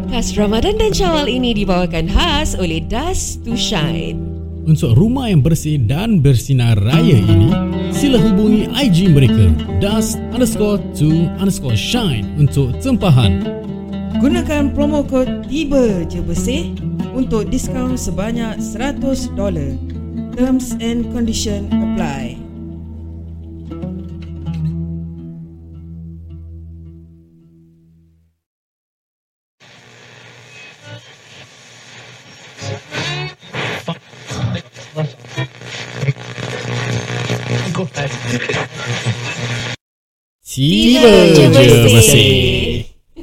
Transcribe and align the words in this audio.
Podcast 0.00 0.32
Ramadan 0.40 0.80
dan 0.80 0.96
Syawal 0.96 1.28
ini 1.28 1.52
dibawakan 1.52 2.08
khas 2.08 2.56
oleh 2.56 2.80
Dust 2.80 3.44
to 3.44 3.52
Shine. 3.52 4.16
Untuk 4.64 4.96
rumah 4.96 5.28
yang 5.28 5.44
bersih 5.44 5.76
dan 5.76 6.24
bersinar 6.24 6.80
raya 6.80 7.20
ini, 7.20 7.52
sila 7.92 8.16
hubungi 8.16 8.64
IG 8.72 9.12
mereka 9.12 9.52
dust 9.76 10.16
underscore 10.32 10.80
to 10.96 11.28
underscore 11.36 11.76
shine 11.76 12.24
untuk 12.40 12.72
tempahan. 12.80 13.44
Gunakan 14.24 14.72
promo 14.72 15.04
kod 15.04 15.44
Tiba 15.52 16.08
Je 16.08 16.24
Bersih 16.24 16.72
untuk 17.12 17.52
diskaun 17.52 18.00
sebanyak 18.00 18.56
$100. 18.56 19.36
Terms 20.32 20.80
and 20.80 21.12
condition 21.12 21.68
apply. 21.76 22.40
Tiba 40.50 41.12
je 41.30 41.44
bersih. 41.86 42.32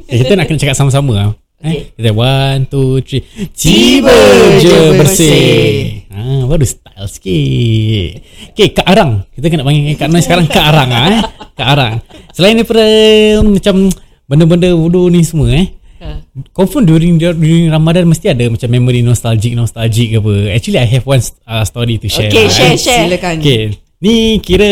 Eh, 0.08 0.16
kita 0.24 0.40
nak 0.40 0.48
kena 0.48 0.60
cakap 0.64 0.76
sama-sama 0.80 1.12
lah. 1.12 1.30
Eh, 1.60 1.92
kita 1.98 2.16
one, 2.16 2.70
two, 2.72 3.04
three. 3.04 3.26
Tiba 3.52 4.16
je 4.64 4.78
bersih. 4.96 6.08
Ha, 6.14 6.48
baru 6.48 6.64
style 6.64 7.08
sikit. 7.12 8.10
Okay, 8.56 8.68
Kak 8.72 8.88
Arang. 8.88 9.28
Kita 9.36 9.52
kena 9.52 9.68
panggil 9.68 10.00
Kak 10.00 10.08
Noi 10.08 10.24
sekarang 10.24 10.48
Kak 10.48 10.66
Arang 10.72 10.90
lah, 10.90 11.04
eh. 11.12 11.22
Kak 11.58 11.68
Arang. 11.68 11.96
Selain 12.32 12.56
daripada 12.56 12.86
macam 13.44 13.92
benda-benda 14.30 14.70
wudu 14.78 15.12
ni 15.12 15.26
semua 15.26 15.50
eh. 15.52 15.68
Ha. 15.98 16.22
Confirm 16.54 16.86
during 16.86 17.18
during 17.18 17.74
Ramadan 17.74 18.06
mesti 18.06 18.30
ada 18.30 18.46
macam 18.46 18.70
memory 18.70 19.02
nostalgic 19.02 19.58
nostalgic 19.58 20.14
ke 20.14 20.22
apa. 20.22 20.34
Actually 20.54 20.78
I 20.78 20.86
have 20.86 21.10
one 21.10 21.26
uh, 21.50 21.66
story 21.66 21.98
to 21.98 22.06
share. 22.06 22.30
Okay, 22.30 22.46
lah, 22.46 22.54
share, 22.54 22.74
eh. 22.74 22.78
share. 22.78 23.06
Silakan. 23.10 23.36
Okay, 23.42 23.64
ni 23.98 24.38
kira 24.42 24.70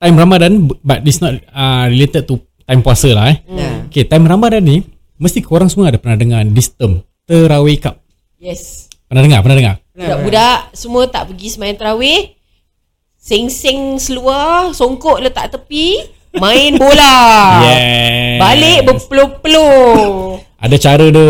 time 0.00 0.16
Ramadan 0.16 0.68
but 0.80 1.04
this 1.04 1.20
not 1.20 1.36
uh, 1.52 1.84
related 1.88 2.24
to 2.24 2.40
time 2.64 2.80
puasa 2.80 3.12
lah 3.12 3.32
eh. 3.32 3.38
Ya. 3.44 3.70
Okay, 3.90 4.04
time 4.06 4.24
Ramadan 4.24 4.62
ni 4.64 4.86
mesti 5.20 5.44
korang 5.44 5.68
semua 5.68 5.92
ada 5.92 6.00
pernah 6.00 6.16
dengar 6.16 6.40
this 6.48 6.72
term 6.72 7.04
Terawih 7.28 7.78
Cup. 7.78 8.00
Yes. 8.40 8.88
Pernah 9.06 9.22
dengar? 9.26 9.40
Pernah 9.44 9.58
dengar? 9.58 9.74
Budak-budak 9.90 10.58
semua 10.72 11.02
tak 11.10 11.28
pergi 11.30 11.48
semayang 11.52 11.78
terawih. 11.78 12.32
Sing-sing 13.20 14.00
seluar, 14.00 14.72
songkok 14.72 15.20
letak 15.20 15.52
tepi, 15.52 16.08
main 16.40 16.74
bola. 16.80 17.14
Yes. 17.68 18.40
Balik 18.40 18.78
berpeluh-peluh. 18.88 20.40
Ada 20.60 20.76
cara 20.76 21.08
dia, 21.08 21.28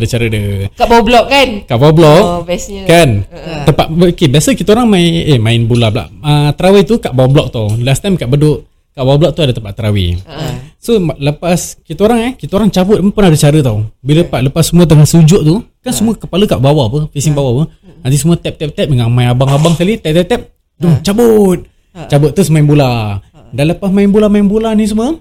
ada 0.00 0.06
cara 0.08 0.26
dia. 0.32 0.72
Kat 0.72 0.88
bawah 0.88 1.04
blok 1.04 1.26
kan? 1.28 1.48
Kat 1.68 1.76
bawah 1.76 1.92
blok 1.92 2.22
Oh, 2.24 2.40
bestnya. 2.40 2.88
Kan? 2.88 3.28
Tempat 3.68 3.86
okay, 3.92 4.32
Biasa 4.32 4.56
kita 4.56 4.72
orang 4.72 4.88
main 4.88 5.12
Eh 5.28 5.36
main 5.36 5.60
bola 5.68 5.92
pula. 5.92 6.08
Uh, 6.24 6.48
Terawih 6.56 6.88
tu 6.88 6.96
kat 6.96 7.12
bawah 7.12 7.28
blok 7.28 7.52
tau 7.52 7.68
Last 7.84 8.00
time 8.00 8.16
kat 8.16 8.32
beduk 8.32 8.64
Kat 8.96 9.04
bawah 9.04 9.20
blok 9.20 9.36
tu 9.36 9.44
ada 9.44 9.52
tempat 9.52 9.76
terawih. 9.76 10.16
Ha. 10.24 10.72
So 10.80 10.96
lepas 10.96 11.76
Kita 11.84 12.00
orang 12.08 12.32
eh 12.32 12.32
Kita 12.32 12.56
orang 12.56 12.72
cabut 12.72 12.96
pun 13.12 13.22
ada 13.28 13.36
cara 13.36 13.60
tau. 13.60 13.92
Bila 14.00 14.24
lepas, 14.24 14.40
lepas 14.40 14.64
semua 14.72 14.88
tengah 14.88 15.04
sujud 15.04 15.44
tu 15.44 15.60
Kan 15.84 15.92
semua 15.92 16.16
kepala 16.16 16.48
kat 16.48 16.56
bawah 16.56 16.88
apa 16.88 16.98
Facing 17.12 17.36
bawah 17.36 17.60
apa 17.60 17.64
Nanti 18.08 18.16
semua 18.16 18.40
tap 18.40 18.56
tap 18.56 18.72
tap 18.72 18.88
Dengan 18.88 19.12
main 19.12 19.36
abang-abang 19.36 19.76
sekali 19.76 20.00
Tap 20.00 20.16
tap 20.16 20.26
tap 20.32 20.40
Jom 20.80 20.96
cabut 21.04 21.60
Cabut 22.08 22.32
terus 22.32 22.48
main 22.48 22.64
bola. 22.64 23.20
Dan 23.52 23.72
lepas 23.72 23.92
main 23.92 24.08
bola 24.08 24.32
Main 24.32 24.48
bola 24.48 24.72
ni 24.72 24.88
semua 24.88 25.16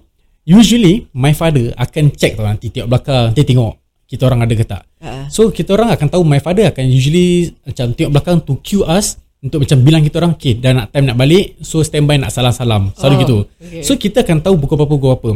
Usually 0.45 1.09
My 1.11 1.33
father 1.33 1.73
akan 1.73 2.13
check 2.13 2.37
tau 2.37 2.45
Nanti 2.45 2.69
tengok 2.69 2.87
belakang 2.87 3.33
Nanti 3.33 3.41
tengok 3.43 3.73
Kita 4.05 4.21
orang 4.29 4.45
ada 4.45 4.53
ke 4.53 4.61
tak. 4.61 4.85
Ha. 5.01 5.25
So 5.33 5.49
kita 5.49 5.73
orang 5.73 5.89
akan 5.89 6.07
tahu 6.07 6.21
My 6.21 6.37
father 6.37 6.69
akan 6.69 6.85
usually 6.85 7.49
Macam 7.65 7.97
tengok 7.97 8.11
belakang 8.13 8.37
To 8.45 8.61
cue 8.61 8.85
us 8.85 9.17
Untuk 9.41 9.65
macam 9.65 9.77
bilang 9.81 10.05
kita 10.05 10.21
orang 10.21 10.37
Okay 10.37 10.53
dah 10.53 10.71
nak 10.77 10.93
time 10.93 11.09
nak 11.09 11.17
balik 11.17 11.57
So 11.65 11.81
standby 11.81 12.21
nak 12.21 12.29
salam-salam. 12.29 12.93
Selalu 12.93 13.13
Oh, 13.17 13.21
gitu. 13.25 13.37
okay. 13.57 13.81
So 13.81 13.97
kita 13.97 14.21
akan 14.21 14.45
tahu 14.45 14.55
pukul 14.61 14.77
berapa 14.85 14.93
Pukul 14.93 15.11
apa. 15.17 15.29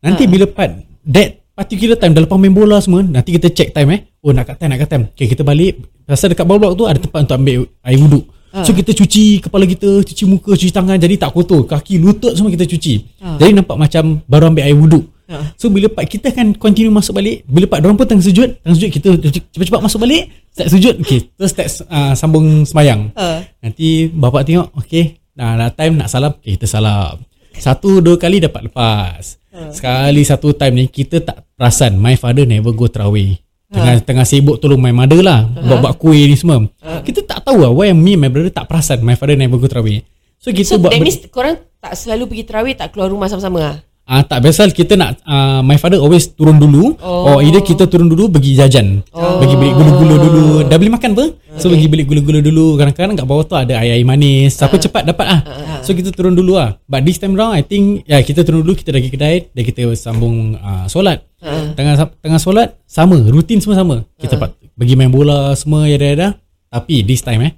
Nanti 0.00 0.24
bila 0.24 0.48
part 0.48 0.72
That 1.04 1.44
particular 1.52 2.00
time 2.00 2.16
Dah 2.16 2.24
lepas 2.24 2.40
main 2.40 2.56
bola 2.56 2.80
semua 2.80 3.04
Nanti 3.04 3.36
kita 3.36 3.52
check 3.52 3.76
time 3.76 3.90
eh. 3.92 4.00
Oh 4.24 4.32
nak 4.32 4.48
kat 4.48 4.56
time 4.64 4.72
nak 4.72 4.80
kat 4.80 4.88
time. 4.88 5.04
Okay 5.12 5.28
kita 5.28 5.44
balik. 5.44 5.76
Pasal 6.08 6.32
dekat 6.32 6.48
bawah 6.48 6.72
blok 6.72 6.72
tu 6.80 6.84
Ada 6.88 6.96
tempat 6.96 7.28
untuk 7.28 7.36
ambil 7.36 7.68
air 7.84 8.00
wuduk 8.00 8.24
So 8.62 8.70
kita 8.70 8.94
cuci 8.94 9.42
kepala 9.42 9.66
kita 9.66 10.06
Cuci 10.06 10.24
muka 10.30 10.54
Cuci 10.54 10.70
tangan. 10.70 10.94
Jadi 10.94 11.18
tak 11.18 11.34
kotor. 11.34 11.66
Kaki 11.66 11.98
lutut 11.98 12.30
semua 12.38 12.54
kita 12.54 12.62
cuci. 12.62 12.94
Jadi 13.18 13.50
nampak 13.50 13.74
macam 13.74 14.22
Baru 14.30 14.54
ambil 14.54 14.62
air 14.62 14.78
wuduk. 14.78 15.10
So 15.58 15.72
bila 15.72 15.90
part 15.90 16.06
kita 16.06 16.30
kan 16.30 16.54
continue 16.54 16.92
masuk 16.92 17.18
balik 17.18 17.42
Bila 17.48 17.64
part 17.66 17.80
diorang 17.82 17.96
pun 17.96 18.04
tengah 18.04 18.22
sujud 18.22 18.60
Tengah 18.60 18.76
sujud 18.76 18.90
kita 18.92 19.08
cepat-cepat 19.56 19.80
masuk 19.80 20.04
balik 20.04 20.30
Start 20.52 20.68
sujud. 20.70 20.94
Okay 21.00 21.32
Terus 21.34 21.50
start 21.50 21.68
uh, 21.88 22.12
sambung 22.14 22.62
semayang. 22.68 23.10
Ha. 23.16 23.42
Nanti 23.64 24.12
bapak 24.12 24.46
tengok 24.46 24.68
Okay 24.84 25.18
Dah, 25.34 25.58
dah 25.58 25.72
time 25.72 25.98
nak 25.98 26.12
salam 26.12 26.36
Okay 26.38 26.60
kita 26.60 26.68
salam. 26.68 27.24
Satu 27.56 28.02
dua 28.04 28.18
kali 28.18 28.42
dapat 28.42 28.66
lepas. 28.66 29.38
Sekali 29.72 30.22
satu 30.22 30.52
time 30.52 30.74
ni 30.74 30.84
Kita 30.92 31.24
tak 31.24 31.42
perasan 31.56 31.96
My 31.96 32.20
father 32.20 32.44
never 32.44 32.70
go 32.76 32.86
terawih 32.86 33.43
Tengah, 33.64 33.96
tengah 34.04 34.26
sibuk 34.28 34.60
tolong 34.60 34.78
my 34.78 34.92
mother 34.92 35.18
lah. 35.18 35.48
Buat-buat 35.48 35.94
kuih 35.96 36.28
ni 36.28 36.36
semua. 36.36 36.62
Kita 37.02 37.24
tak 37.24 37.42
tahu 37.42 37.58
lah 37.58 37.70
Why 37.70 37.90
me 37.90 38.14
and 38.14 38.22
my 38.22 38.30
brother 38.30 38.52
tak 38.52 38.68
perasan. 38.68 39.00
My 39.00 39.16
father 39.16 39.34
never 39.34 39.56
go 39.56 39.66
terawih. 39.66 40.04
So 40.36 40.52
kita 40.52 40.68
So 40.68 40.78
buat 40.78 40.92
that 40.92 41.00
benda- 41.00 41.08
means 41.08 41.24
korang 41.32 41.56
tak 41.80 41.96
selalu 41.96 42.28
pergi 42.28 42.44
terawih 42.44 42.74
tak 42.76 42.92
keluar 42.92 43.08
rumah 43.08 43.26
sama-sama 43.26 43.58
lah? 43.58 43.76
Ah 44.04 44.20
tak 44.20 44.44
biasa 44.44 44.68
kita 44.68 45.00
nak 45.00 45.16
uh, 45.24 45.64
my 45.64 45.80
father 45.80 45.96
always 45.96 46.28
turun 46.28 46.60
dulu 46.60 46.92
Oh. 47.00 47.08
oh. 47.08 47.22
or 47.32 47.36
either 47.40 47.64
kita 47.64 47.88
turun 47.88 48.12
dulu 48.12 48.28
pergi 48.28 48.52
jajan. 48.52 49.00
Oh. 49.16 49.40
Pergi 49.40 49.56
beli 49.56 49.72
gula-gula 49.72 50.14
dulu. 50.20 50.44
Dah 50.68 50.76
beli 50.76 50.92
makan 50.92 51.16
apa? 51.16 51.26
So 51.56 51.72
pergi 51.72 51.88
beli 51.88 52.04
gula-gula 52.04 52.44
dulu. 52.44 52.76
Kadang-kadang 52.76 53.16
kat 53.16 53.24
bawah 53.24 53.48
tu 53.48 53.56
ada 53.56 53.80
air-air 53.80 54.04
manis. 54.04 54.60
Siapa 54.60 54.76
cepat 54.76 55.08
dapat 55.08 55.26
ah. 55.26 55.40
So 55.80 55.96
kita 55.96 56.12
turun 56.12 56.36
dulu 56.36 56.60
ah. 56.60 56.76
But 56.84 57.08
this 57.08 57.16
time 57.16 57.32
round 57.32 57.56
I 57.56 57.64
think 57.64 58.04
ya 58.04 58.20
yeah, 58.20 58.20
kita 58.20 58.44
turun 58.44 58.60
dulu 58.60 58.76
kita 58.76 58.92
dah 58.92 59.00
pergi 59.00 59.12
kedai 59.16 59.36
dan 59.56 59.62
kita 59.64 59.80
sambung 59.96 60.60
uh, 60.60 60.84
solat. 60.84 61.24
Tengah 61.72 61.96
tengah 62.20 62.40
solat 62.40 62.76
sama 62.84 63.16
rutin 63.24 63.64
semua 63.64 63.80
sama. 63.80 64.04
Kita 64.20 64.36
uh. 64.36 64.52
pergi 64.76 64.94
main 65.00 65.08
bola 65.08 65.56
semua 65.56 65.88
ya 65.88 65.96
dah 65.96 66.36
Tapi 66.68 67.00
this 67.08 67.24
time 67.24 67.40
eh 67.48 67.52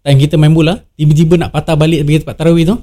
time 0.00 0.16
kita 0.16 0.40
main 0.40 0.52
bola 0.52 0.80
tiba-tiba 0.96 1.36
nak 1.36 1.52
patah 1.52 1.76
balik 1.76 2.08
pergi 2.08 2.24
tempat 2.24 2.36
tarawih 2.40 2.64
tu. 2.64 2.76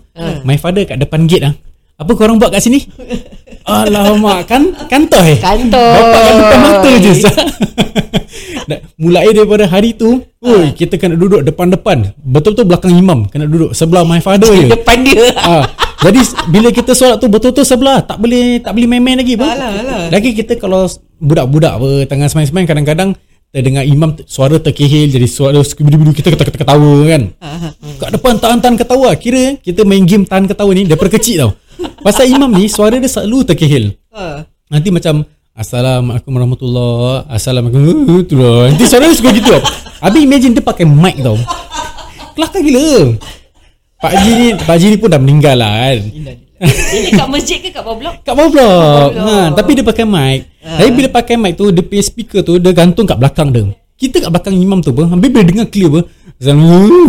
My 0.46 0.58
father 0.62 0.86
kat 0.86 1.02
depan 1.02 1.26
gate 1.26 1.50
ah. 1.50 1.54
Apa 1.98 2.14
korang 2.14 2.38
buat 2.38 2.54
kat 2.54 2.62
sini? 2.62 2.86
Alamak 3.66 4.46
kan 4.46 4.70
kantor 4.86 5.34
eh. 5.34 5.38
Kantor. 5.42 5.92
Bapak 5.98 6.22
kan 6.22 6.34
depan 6.38 6.60
mata 6.62 6.92
je. 7.02 7.14
Mulai 9.02 9.34
daripada 9.34 9.66
hari 9.66 9.98
tu, 9.98 10.22
oi, 10.46 10.78
kita 10.78 11.02
kena 11.02 11.18
duduk 11.18 11.42
depan-depan. 11.42 12.14
Betul-betul 12.22 12.66
belakang 12.70 12.94
imam 12.94 13.26
kena 13.26 13.50
duduk 13.50 13.74
sebelah 13.74 14.06
my 14.06 14.22
father 14.22 14.54
je. 14.54 14.70
Depan 14.78 15.02
dia. 15.06 15.26
Ah, 15.42 15.66
jadi 16.06 16.22
bila 16.54 16.70
kita 16.70 16.94
solat 16.94 17.18
tu 17.18 17.34
betul-betul 17.34 17.66
sebelah, 17.66 18.06
tak 18.06 18.22
boleh 18.22 18.62
tak 18.62 18.78
boleh 18.78 18.88
main-main 18.90 19.18
lagi 19.18 19.34
pun. 19.34 19.50
Alah, 19.50 19.82
alah. 19.82 20.02
Lagi 20.14 20.38
kita 20.38 20.54
kalau 20.62 20.86
budak-budak 21.18 21.82
apa 21.82 21.90
tengah 22.06 22.30
semain-semain 22.30 22.70
kadang-kadang 22.70 23.18
terdengar 23.58 23.82
imam 23.90 24.14
t- 24.14 24.22
suara 24.30 24.62
terkehil 24.62 25.10
jadi 25.10 25.26
suara 25.26 25.58
skubidu 25.66 26.14
kita 26.14 26.30
ketawa-ketawa 26.30 26.94
kan. 27.10 27.24
Kat 28.02 28.10
depan 28.14 28.38
tahan-tahan 28.38 28.78
ketawa. 28.78 29.10
Kira 29.18 29.58
kita 29.58 29.82
main 29.82 30.06
game 30.06 30.30
tahan 30.30 30.46
ketawa 30.46 30.70
ni 30.78 30.86
daripada 30.86 31.18
kecil 31.18 31.36
tau. 31.42 31.52
Pasal 32.06 32.30
imam 32.30 32.54
ni 32.54 32.70
suara 32.70 33.02
dia 33.02 33.10
selalu 33.10 33.50
terkehil. 33.50 33.98
Ha. 34.14 34.46
Nanti 34.70 34.94
macam 34.94 35.26
Assalamualaikum 35.58 36.38
warahmatullahi 36.38 37.34
Assalamualaikum 37.34 37.82
warahmatullahi 37.82 38.78
Nanti 38.78 38.86
suara 38.86 39.10
dia 39.10 39.18
suka 39.18 39.34
gitu 39.34 39.50
tau 39.50 39.64
Habis 40.06 40.22
imagine 40.22 40.54
dia 40.54 40.62
pakai 40.62 40.86
mic 40.86 41.18
tau 41.18 41.34
Kelakar 42.38 42.62
gila 42.62 43.18
Pak 43.98 44.12
Haji 44.14 44.32
ni 44.38 44.48
Pak 44.54 44.74
Haji 44.78 44.86
ni 44.94 44.98
pun 45.02 45.10
dah 45.10 45.18
meninggal 45.18 45.58
lah 45.58 45.74
kan 45.82 46.00
Ini 46.58 47.10
kat 47.14 47.28
masjid 47.30 47.58
ke 47.62 47.70
kat 47.70 47.86
bawah 47.86 47.98
blok? 48.02 48.16
Kat 48.26 48.34
bawah 48.34 48.50
blok 48.50 49.10
blok. 49.14 49.30
ha, 49.30 49.54
Tapi 49.54 49.72
dia 49.78 49.86
pakai 49.86 50.06
mic. 50.10 50.40
Tapi 50.58 50.90
bila 50.90 51.08
pakai 51.14 51.36
mic 51.38 51.54
tu 51.54 51.70
Dia 51.70 51.86
punya 51.86 52.04
speaker 52.04 52.42
tu 52.42 52.58
Dia 52.58 52.74
gantung 52.74 53.06
kat 53.06 53.18
belakang 53.18 53.54
dia. 53.54 53.70
Kita 53.98 54.26
kat 54.26 54.30
belakang 54.34 54.58
imam 54.58 54.82
tu 54.82 54.90
pun 54.90 55.06
Habis 55.06 55.30
bila 55.30 55.44
dengar 55.46 55.68
clear 55.70 55.90
pun 55.90 56.04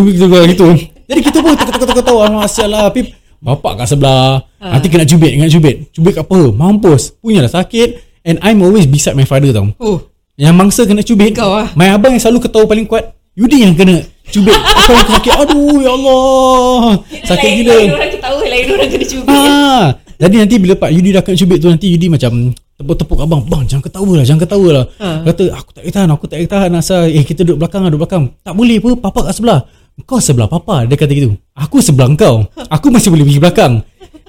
gitu, 0.08 0.24
gitu. 0.28 0.66
Jadi 1.08 1.20
kita 1.24 1.38
pun 1.40 1.52
ketawa-ketawa 1.56 2.24
Masya 2.44 2.64
Allah 2.68 2.92
Habis 2.92 3.12
Bapak 3.38 3.84
kat 3.84 3.86
sebelah. 3.94 4.42
Nanti 4.58 4.86
kena 4.90 5.06
cubit 5.06 5.30
Kena 5.38 5.46
cubit. 5.46 5.76
Cubit 5.94 6.12
kat 6.18 6.26
apa? 6.26 6.38
Mampus. 6.50 7.14
Punyalah 7.22 7.50
sakit. 7.50 7.88
And 8.26 8.36
I'm 8.42 8.58
always 8.60 8.84
beside 8.84 9.14
my 9.14 9.24
father 9.24 9.54
tau. 9.54 9.70
Oh. 9.78 10.02
Yang 10.34 10.54
mangsa 10.58 10.82
kena 10.86 11.06
cubit. 11.06 11.38
Kau 11.38 11.54
ah. 11.54 11.70
My 11.78 11.94
abang 11.94 12.14
yang 12.14 12.22
selalu 12.22 12.50
ketawa 12.50 12.66
paling 12.66 12.86
kuat 12.86 13.17
Yudi 13.38 13.62
yang 13.62 13.74
kena 13.78 14.02
cubit 14.34 14.50
Aku 14.50 14.90
yang 14.98 15.08
sakit 15.14 15.32
Aduh 15.46 15.78
ya 15.78 15.90
Allah 15.94 16.98
Sakit 17.22 17.48
lain, 17.48 17.58
gila 17.62 17.74
Lain 17.78 17.90
orang 17.94 18.10
ketawa, 18.10 18.42
lain 18.42 18.66
orang 18.74 18.88
kena 18.90 19.06
cubit. 19.06 19.30
Ah, 19.30 19.84
jadi 20.18 20.34
nanti 20.42 20.54
bila 20.58 20.74
Pak 20.74 20.90
Yudi 20.90 21.14
dah 21.14 21.22
kena 21.22 21.36
cubit 21.38 21.58
tu 21.62 21.68
nanti 21.70 21.86
Yudi 21.94 22.10
macam 22.10 22.50
tepuk-tepuk 22.78 23.18
abang, 23.18 23.42
bang 23.42 23.66
jangan 23.66 23.82
ketawa 23.90 24.12
lah, 24.22 24.24
jangan 24.26 24.42
ketawa 24.46 24.68
lah. 24.70 24.84
Ha. 25.02 25.08
Kata 25.26 25.44
aku 25.50 25.70
tak 25.74 25.82
boleh 25.82 25.94
tahan, 25.94 26.08
aku 26.14 26.24
tak 26.30 26.36
boleh 26.38 26.50
tahan 26.50 26.70
asal 26.78 27.00
eh 27.10 27.24
kita 27.26 27.42
duduk 27.42 27.58
belakang 27.66 27.82
lah, 27.82 27.90
duduk 27.90 28.06
belakang. 28.06 28.24
Tak 28.46 28.54
boleh 28.54 28.76
apa, 28.78 28.90
papa 29.02 29.20
kat 29.26 29.34
sebelah. 29.34 29.60
Kau 30.06 30.22
sebelah 30.22 30.46
papa, 30.46 30.86
dia 30.86 30.94
kata 30.94 31.10
gitu. 31.10 31.34
Aku 31.58 31.82
sebelah 31.82 32.06
kau. 32.14 32.46
Aku 32.70 32.86
masih 32.94 33.10
boleh 33.10 33.26
pergi 33.26 33.42
belakang. 33.42 33.72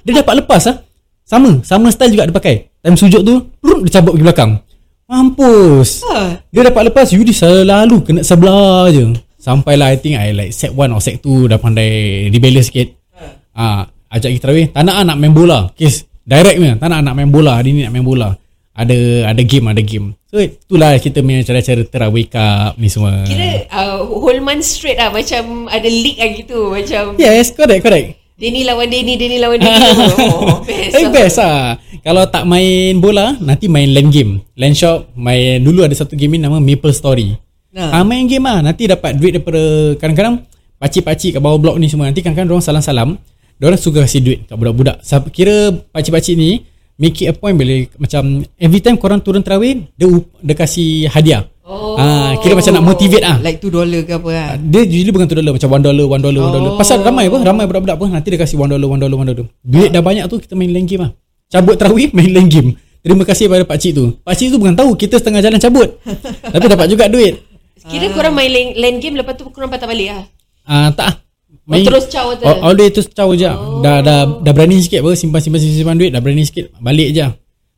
Dia 0.02 0.26
dapat 0.26 0.42
lepas 0.42 0.66
ah. 0.66 0.82
Sama, 1.30 1.62
sama 1.62 1.94
style 1.94 2.18
juga 2.18 2.26
dia 2.26 2.34
pakai. 2.34 2.74
Time 2.82 2.98
sujud 2.98 3.22
tu, 3.22 3.36
dia 3.86 4.02
cabut 4.02 4.18
pergi 4.18 4.26
belakang. 4.26 4.52
Mampus. 5.10 6.06
Ha. 6.06 6.38
Dia 6.54 6.62
dapat 6.70 6.94
lepas 6.94 7.10
Yudi 7.10 7.34
selalu 7.34 8.06
kena 8.06 8.22
sebelah 8.22 8.94
je. 8.94 9.18
Sampailah 9.42 9.90
I 9.90 9.98
think 9.98 10.22
I 10.22 10.30
like 10.38 10.54
set 10.54 10.70
1 10.70 10.94
or 10.94 11.02
set 11.02 11.24
2 11.26 11.50
Dah 11.50 11.58
pandai 11.58 12.30
rebellious 12.30 12.70
sikit. 12.70 12.94
Ah, 13.58 13.90
Ajak 14.10 14.36
kita 14.36 14.50
tarawih 14.50 14.68
Tak 14.70 14.86
nak 14.86 15.02
nak 15.10 15.18
main 15.18 15.34
bola. 15.34 15.74
Kes 15.74 16.06
direct 16.22 16.62
punya 16.62 16.78
Tak 16.78 16.94
nak 16.94 17.02
nak 17.10 17.16
main 17.18 17.32
bola. 17.34 17.58
Hari 17.58 17.74
ni 17.74 17.82
nak 17.82 17.94
main 17.96 18.06
bola. 18.06 18.38
Ada 18.78 19.32
ada 19.34 19.42
game 19.42 19.66
ada 19.74 19.82
game. 19.82 20.14
So 20.30 20.38
itulah 20.38 20.94
kita 21.02 21.26
punya 21.26 21.42
cara-cara 21.42 21.82
terawih 21.90 22.30
cup 22.30 22.78
ni 22.78 22.86
semua. 22.86 23.26
Kira 23.26 23.66
uh, 23.74 24.06
whole 24.06 24.46
month 24.46 24.62
straight 24.62 25.02
lah 25.02 25.10
Macam 25.10 25.66
ada 25.66 25.90
league 25.90 26.22
lah 26.22 26.30
gitu 26.38 26.70
Macam 26.70 27.18
Yes 27.18 27.50
correct 27.50 27.82
correct 27.82 28.19
Denny 28.40 28.64
lawan 28.64 28.88
Denny 28.88 29.20
Denny 29.20 29.38
lawan 29.38 29.60
Denny 29.60 29.76
Oh 30.24 30.64
best 30.64 30.96
Eh 30.96 31.04
lah. 31.04 31.12
best 31.12 31.38
lah. 31.38 31.60
Kalau 32.00 32.24
tak 32.32 32.48
main 32.48 32.96
bola 32.98 33.36
Nanti 33.38 33.68
main 33.68 33.92
LAN 33.92 34.08
game. 34.08 34.40
LAN 34.56 34.72
shop 34.72 35.12
Main 35.20 35.60
Dulu 35.60 35.84
ada 35.84 35.92
satu 35.92 36.16
game 36.16 36.40
ni 36.40 36.48
Nama 36.48 36.56
Maple 36.58 36.96
Story. 36.96 37.36
Ha. 37.76 38.00
ah, 38.00 38.04
Main 38.08 38.32
game 38.32 38.48
lah. 38.48 38.64
Nanti 38.64 38.88
dapat 38.88 39.20
duit 39.20 39.36
daripada 39.36 39.60
Kadang-kadang 40.00 40.48
Pakcik-pakcik 40.80 41.36
kat 41.36 41.42
bawah 41.44 41.60
blok 41.60 41.76
ni 41.76 41.92
semua. 41.92 42.08
Nanti 42.08 42.24
kadang-kadang 42.24 42.56
Diorang 42.56 42.64
salam-salam 42.64 43.20
Diorang 43.60 43.76
suka 43.76 44.08
kasih 44.08 44.24
duit 44.24 44.40
Kat 44.48 44.56
budak-budak. 44.56 45.04
Kira 45.36 45.76
pakcik-pakcik 45.92 46.40
ni 46.40 46.64
Make 46.96 47.28
it 47.28 47.32
a 47.32 47.34
point 47.36 47.60
Bila 47.60 47.76
macam 48.00 48.48
Every 48.56 48.80
time 48.80 48.96
korang 48.96 49.20
turun 49.20 49.44
terawih 49.44 49.84
Dia, 50.00 50.08
dia 50.40 50.56
kasih 50.56 51.12
hadiah 51.12 51.44
Oh. 51.70 52.02
ah, 52.02 52.34
Kira 52.42 52.58
macam 52.58 52.74
nak 52.74 52.82
motivate 52.82 53.22
ah. 53.22 53.38
Like 53.38 53.62
2 53.62 53.70
dollar 53.70 54.02
ke 54.02 54.18
apa 54.18 54.30
kan? 54.34 54.58
Dia 54.74 54.82
usually 54.90 55.14
bukan 55.14 55.30
tu 55.30 55.38
dollar 55.38 55.54
Macam 55.54 55.70
one 55.70 55.84
dollar 55.86 56.06
One 56.10 56.22
dollar, 56.26 56.42
one 56.50 56.54
dollar 56.58 56.70
Oh. 56.74 56.78
Pasal 56.82 57.06
ramai 57.06 57.30
apa 57.30 57.38
Ramai 57.46 57.70
budak-budak 57.70 57.96
apa 58.02 58.06
Nanti 58.10 58.28
dia 58.34 58.42
kasih 58.42 58.58
one 58.58 58.74
dollar 58.74 58.90
One 58.90 58.98
dollar, 58.98 59.18
one 59.22 59.30
dollar 59.30 59.46
Duit 59.62 59.94
dah 59.94 60.02
banyak 60.02 60.26
tu 60.26 60.42
Kita 60.42 60.58
main 60.58 60.74
lane 60.74 60.90
game 60.90 61.06
lah 61.06 61.14
Cabut 61.46 61.78
terawih 61.78 62.10
Main 62.18 62.34
lane 62.34 62.50
game 62.50 62.70
Terima 63.06 63.22
kasih 63.22 63.46
pada 63.46 63.70
pakcik 63.70 63.94
tu 63.94 64.18
Pakcik 64.26 64.50
tu 64.50 64.58
bukan 64.58 64.74
tahu 64.74 64.98
Kita 64.98 65.22
setengah 65.22 65.46
jalan 65.46 65.62
cabut 65.62 66.02
Tapi 66.58 66.66
dapat 66.66 66.90
juga 66.90 67.06
duit 67.06 67.38
Kira 67.86 68.18
korang 68.18 68.34
main 68.34 68.50
lane, 68.50 68.74
lane 68.74 68.98
game 68.98 69.14
Lepas 69.22 69.38
tu 69.38 69.46
korang 69.54 69.70
patah 69.70 69.86
balik 69.86 70.10
lah 70.10 70.26
Ah 70.66 70.90
Tak 70.90 71.06
ah. 71.06 71.16
Oh, 71.70 71.78
terus 71.78 72.10
caw 72.10 72.34
tu. 72.34 72.50
all, 72.50 72.58
all 72.66 72.74
day 72.74 72.90
terus 72.90 73.14
caw 73.14 73.30
je 73.38 73.46
oh. 73.46 73.86
dah, 73.86 74.02
dah, 74.02 74.26
dah 74.42 74.54
berani 74.58 74.82
sikit 74.82 75.06
apa 75.06 75.14
Simpan 75.14 75.38
simpan 75.38 75.62
simpan, 75.62 75.78
simpan 75.78 75.96
duit 76.02 76.10
Dah 76.10 76.18
berani 76.18 76.42
sikit 76.42 76.74
Balik 76.82 77.14
je 77.14 77.30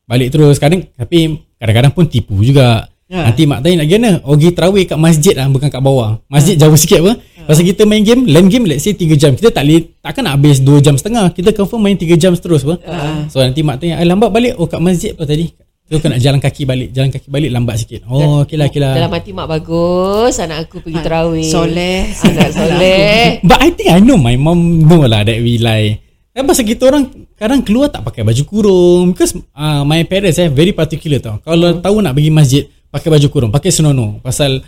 Balik 0.07 0.31
terus 0.31 0.55
Kadang 0.63 0.87
Tapi 0.95 1.35
kadang-kadang 1.59 1.91
pun 1.91 2.07
tipu 2.07 2.39
juga 2.39 2.87
Ya. 3.11 3.27
Nanti 3.27 3.43
mak 3.43 3.59
tanya 3.59 3.83
nak 3.83 3.87
gimana 3.91 4.11
Oh 4.23 4.39
pergi 4.39 4.55
terawih 4.55 4.83
kat 4.87 4.95
masjid 4.95 5.35
lah 5.35 5.51
Bukan 5.51 5.67
kat 5.67 5.83
bawah. 5.83 6.23
Masjid 6.31 6.55
jauh 6.55 6.79
sikit 6.79 7.03
apa? 7.03 7.19
Pasal 7.43 7.67
kita 7.67 7.83
main 7.83 8.07
game 8.07 8.23
Land 8.23 8.47
game 8.47 8.63
let's 8.63 8.87
say 8.87 8.95
3 8.95 9.19
jam. 9.19 9.35
Kita 9.35 9.51
tak 9.51 9.67
boleh 9.67 9.99
Takkan 9.99 10.23
nak 10.23 10.39
habis 10.39 10.63
2 10.63 10.79
jam 10.79 10.95
setengah. 10.95 11.27
Kita 11.35 11.51
confirm 11.51 11.83
main 11.83 11.99
3 11.99 12.07
jam 12.15 12.31
terus 12.39 12.63
apa? 12.63 12.79
So 13.27 13.43
nanti 13.43 13.67
mak 13.67 13.83
tanya 13.83 13.99
eh, 13.99 14.07
Lambat 14.07 14.31
balik? 14.31 14.55
Oh 14.55 14.63
kat 14.63 14.79
masjid 14.79 15.11
apa 15.11 15.27
tadi? 15.27 15.51
Tu 15.91 15.99
kena 15.99 16.15
jalan 16.23 16.39
kaki 16.39 16.63
balik 16.63 16.95
Jalan 16.95 17.11
kaki 17.11 17.27
balik 17.27 17.51
lambat 17.51 17.83
sikit. 17.83 18.07
Oh 18.07 18.47
okey 18.47 18.55
lah 18.55 18.71
okey 18.71 18.79
lah. 18.79 18.95
Dalam 18.95 19.11
hati 19.11 19.35
mak 19.35 19.47
bagus 19.51 20.39
Anak 20.39 20.71
aku 20.71 20.79
pergi 20.79 21.03
terawih. 21.03 21.51
Soleh. 21.51 22.07
Anak 22.15 22.49
soleh. 22.63 23.43
But 23.43 23.59
I 23.59 23.75
think 23.75 23.91
I 23.91 23.99
know 23.99 24.15
my 24.15 24.39
mom 24.39 24.87
know 24.87 25.03
lah 25.03 25.27
that 25.27 25.35
we 25.43 25.59
lie. 25.59 25.99
Kan 26.31 26.47
pasal 26.47 26.63
kita 26.63 26.87
orang 26.87 27.11
kadang 27.35 27.59
keluar 27.59 27.91
tak 27.91 28.07
pakai 28.07 28.23
baju 28.23 28.43
kurung. 28.47 29.11
Because 29.11 29.35
uh, 29.51 29.83
my 29.83 29.99
parents 30.07 30.39
eh 30.39 30.47
very 30.47 30.71
particular 30.71 31.19
tau. 31.19 31.43
Kalau 31.43 31.83
tahu 31.83 31.99
nak 31.99 32.15
pergi 32.15 32.31
masjid 32.31 32.63
pakai 32.91 33.09
baju 33.09 33.27
kurung, 33.31 33.51
pakai 33.51 33.71
senonoh. 33.71 34.19
Pasal 34.19 34.61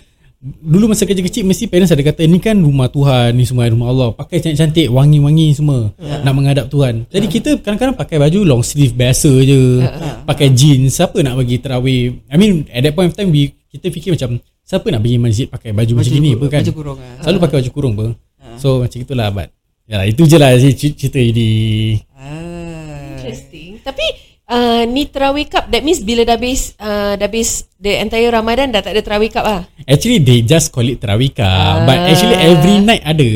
dulu 0.44 0.92
masa 0.92 1.08
kecil-kecil 1.08 1.48
mesti 1.48 1.72
parents 1.72 1.96
ada 1.96 2.04
kata 2.04 2.28
ni 2.28 2.36
kan 2.40 2.60
rumah 2.60 2.92
Tuhan, 2.92 3.32
ni 3.32 3.48
semua 3.48 3.68
rumah 3.72 3.88
Allah. 3.92 4.10
Pakai 4.12 4.44
cantik-cantik, 4.44 4.92
wangi-wangi 4.92 5.56
semua 5.56 5.92
nak 6.00 6.34
menghadap 6.36 6.68
Tuhan. 6.68 7.08
Jadi 7.08 7.28
kita 7.32 7.50
kadang-kadang 7.64 7.96
pakai 7.96 8.20
baju 8.20 8.40
long 8.44 8.64
sleeve 8.64 8.92
biasa 8.96 9.32
je. 9.44 9.84
Pakai 10.24 10.52
jeans, 10.52 10.96
siapa 10.96 11.20
nak 11.24 11.40
pergi 11.40 11.60
terawih? 11.60 12.04
I 12.28 12.36
mean 12.40 12.68
at 12.72 12.84
that 12.84 12.96
point 12.96 13.12
of 13.12 13.16
time 13.16 13.32
we 13.32 13.56
kita 13.72 13.88
fikir 13.92 14.16
macam 14.16 14.40
siapa 14.64 14.88
nak 14.92 15.04
pergi 15.04 15.18
masjid 15.20 15.46
pakai 15.48 15.72
baju, 15.76 15.92
macam 16.00 16.12
ni 16.20 16.32
apa 16.36 16.46
kan? 16.48 16.62
Baju 16.64 16.74
kurung 16.76 16.98
ah. 17.00 17.16
Selalu 17.24 17.38
pakai 17.44 17.56
baju 17.60 17.70
kurung 17.72 17.94
apa 18.00 18.08
So 18.60 18.80
macam 18.80 18.98
itulah 19.02 19.28
but 19.32 19.50
Ya 19.84 20.00
itu 20.08 20.24
je 20.24 20.38
lah 20.40 20.56
cerita 20.56 21.20
ini 21.20 21.50
Ah. 22.16 23.20
Interesting 23.20 23.84
Tapi 23.84 24.06
uh, 24.84 24.90
Ni 24.90 25.04
terawih 25.06 25.48
cup 25.48 25.68
That 25.68 25.82
means 25.82 26.00
bila 26.00 26.24
dah 26.24 26.36
habis 26.36 26.76
uh, 26.76 27.16
Dah 27.16 27.26
habis 27.26 27.64
The 27.76 27.98
entire 27.98 28.30
Ramadan 28.30 28.70
Dah 28.70 28.80
tak 28.80 28.92
ada 28.92 29.02
terawih 29.02 29.28
cup 29.28 29.44
lah? 29.44 29.62
Actually 29.84 30.20
they 30.20 30.40
just 30.40 30.70
call 30.70 30.84
it 30.84 31.00
Tarawih 31.00 31.32
Cup 31.32 31.84
But 31.84 31.98
actually 32.06 32.36
every 32.36 32.80
night 32.80 33.02
ada. 33.02 33.30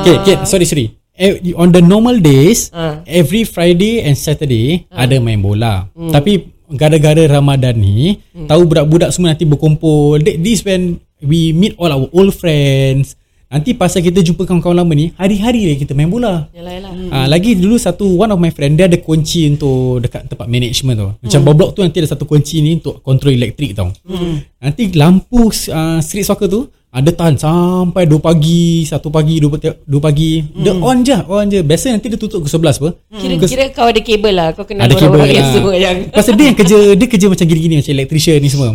Okay, 0.00 0.14
okay 0.18 0.34
sorry 0.42 0.64
sorry. 0.64 0.86
Eh, 1.12 1.32
On 1.54 1.68
the 1.68 1.80
normal 1.80 2.18
days 2.18 2.68
Ah. 2.70 3.00
Every 3.04 3.44
Friday 3.44 4.00
and 4.00 4.12
Saturday 4.14 4.84
Ada 4.88 5.16
main 5.16 5.38
bola. 5.38 5.88
Tapi 5.92 6.44
Gara-gara 6.68 7.28
Ramadan 7.30 7.76
ni 7.76 8.16
Tahu 8.32 8.64
budak-budak 8.64 9.10
semua 9.10 9.32
nanti 9.32 9.44
berkumpul. 9.44 10.16
Th- 10.18 10.36
This 10.36 10.60
when 10.62 10.96
We 11.20 11.52
meet 11.52 11.76
all 11.76 11.88
our 11.88 12.08
old 12.10 12.32
friends 12.32 13.14
Nanti 13.52 13.76
pasal 13.76 14.00
kita 14.00 14.24
jumpa 14.24 14.48
kawan-kawan 14.48 14.80
lama 14.80 14.92
ni 14.96 15.12
Hari-hari 15.20 15.68
lagi 15.68 15.84
kita 15.84 15.92
main 15.92 16.08
bola 16.08 16.48
Yalah 16.56 16.72
yalah 16.72 16.92
Hmm. 16.92 17.10
Ah, 17.10 17.26
lagi 17.26 17.56
dulu 17.56 17.80
satu 17.80 18.04
one 18.20 18.30
of 18.30 18.38
my 18.38 18.52
friend 18.52 18.76
dia 18.76 18.86
ada 18.86 19.00
kunci 19.00 19.48
untuk 19.48 20.04
dekat 20.04 20.28
tempat 20.28 20.46
management 20.46 20.96
tu. 20.96 21.08
Macam 21.24 21.40
hmm. 21.40 21.56
blok 21.56 21.70
tu 21.72 21.80
nanti 21.80 21.98
ada 22.04 22.08
satu 22.12 22.28
kunci 22.28 22.60
ni 22.60 22.78
untuk 22.78 23.00
control 23.00 23.34
elektrik 23.34 23.72
tau. 23.72 23.90
Hmm. 24.04 24.44
Nanti 24.60 24.92
lampu 24.92 25.48
uh, 25.48 25.98
street 26.04 26.28
soccer 26.28 26.46
tu 26.52 26.68
ada 26.92 27.08
tahan 27.08 27.34
sampai 27.34 28.04
2 28.04 28.20
pagi, 28.20 28.84
1 28.84 28.92
pagi, 29.08 29.40
2, 29.40 29.48
2 29.48 29.64
pagi. 29.98 30.44
Hmm. 30.44 30.60
Dia 30.60 30.72
on 30.76 30.96
je, 31.00 31.16
on 31.24 31.44
je. 31.46 31.60
Biasa 31.60 31.88
nanti 31.90 32.06
dia 32.06 32.16
tutup 32.16 32.40
ke 32.40 32.48
11 32.48 32.68
apa. 32.76 32.88
Kira, 33.10 33.34
kira 33.42 33.64
kau 33.70 33.86
ada 33.86 33.96
kabel 33.98 34.34
lah 34.34 34.48
Kau 34.52 34.62
kenal 34.62 34.84
Ada 34.84 34.94
kabel 34.94 35.08
orang-orang 35.14 35.30
yang 35.30 35.40
lah. 35.42 35.52
semua 35.52 35.72
yang 35.74 35.96
Pasal 36.10 36.32
dia 36.34 36.44
yang 36.44 36.58
kerja 36.58 36.76
Dia 36.92 37.06
kerja 37.06 37.26
macam 37.28 37.44
gini-gini 37.44 37.74
Macam 37.78 37.92
electrician 37.92 38.36
ni 38.36 38.48
semua 38.48 38.68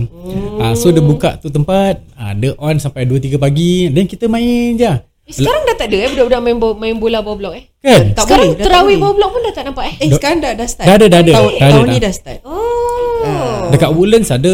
ah, 0.57 0.71
So 0.71 0.87
dia 0.87 0.99
buka 0.99 1.35
tu 1.35 1.49
tempat 1.49 1.99
ah, 2.13 2.31
Dia 2.31 2.53
on 2.55 2.77
sampai 2.77 3.03
2-3 3.03 3.35
pagi 3.35 3.85
Dan 3.87 4.05
kita 4.05 4.25
main 4.25 4.73
je 4.73 4.87
eh, 4.87 4.97
Sekarang 5.27 5.61
dah 5.63 5.75
tak 5.75 5.87
ada 5.87 5.97
eh 5.99 6.09
Budak-budak 6.09 6.39
main, 6.39 6.55
bo- 6.55 6.73
main 6.75 6.95
bola 6.95 7.19
bawah 7.19 7.35
blok 7.35 7.53
eh 7.55 7.65
Kan 7.77 8.13
Tak 8.13 8.23
Sekarang 8.23 8.47
boleh, 8.47 8.61
terawih 8.61 8.85
boleh. 8.87 8.97
bawah 8.99 9.15
blok 9.15 9.29
pun 9.29 9.41
dah 9.41 9.53
tak 9.53 9.63
nampak 9.65 9.83
eh 9.83 9.95
Eh 9.97 10.09
sekarang 10.11 10.37
dah, 10.39 10.51
dah 10.53 10.67
start 10.67 10.87
Dah 10.87 10.95
ada, 10.95 11.05
dah 11.07 11.19
ada. 11.19 11.31
Tahun, 11.33 11.51
Dah 11.51 11.57
ada, 11.59 11.71
tahun 11.71 11.83
dah. 11.83 11.91
ni 11.91 11.97
dah 11.99 12.13
start 12.13 12.39
Oh 12.45 13.61
Dekat 13.67 13.89
Woodlands 13.91 14.29
ada 14.31 14.53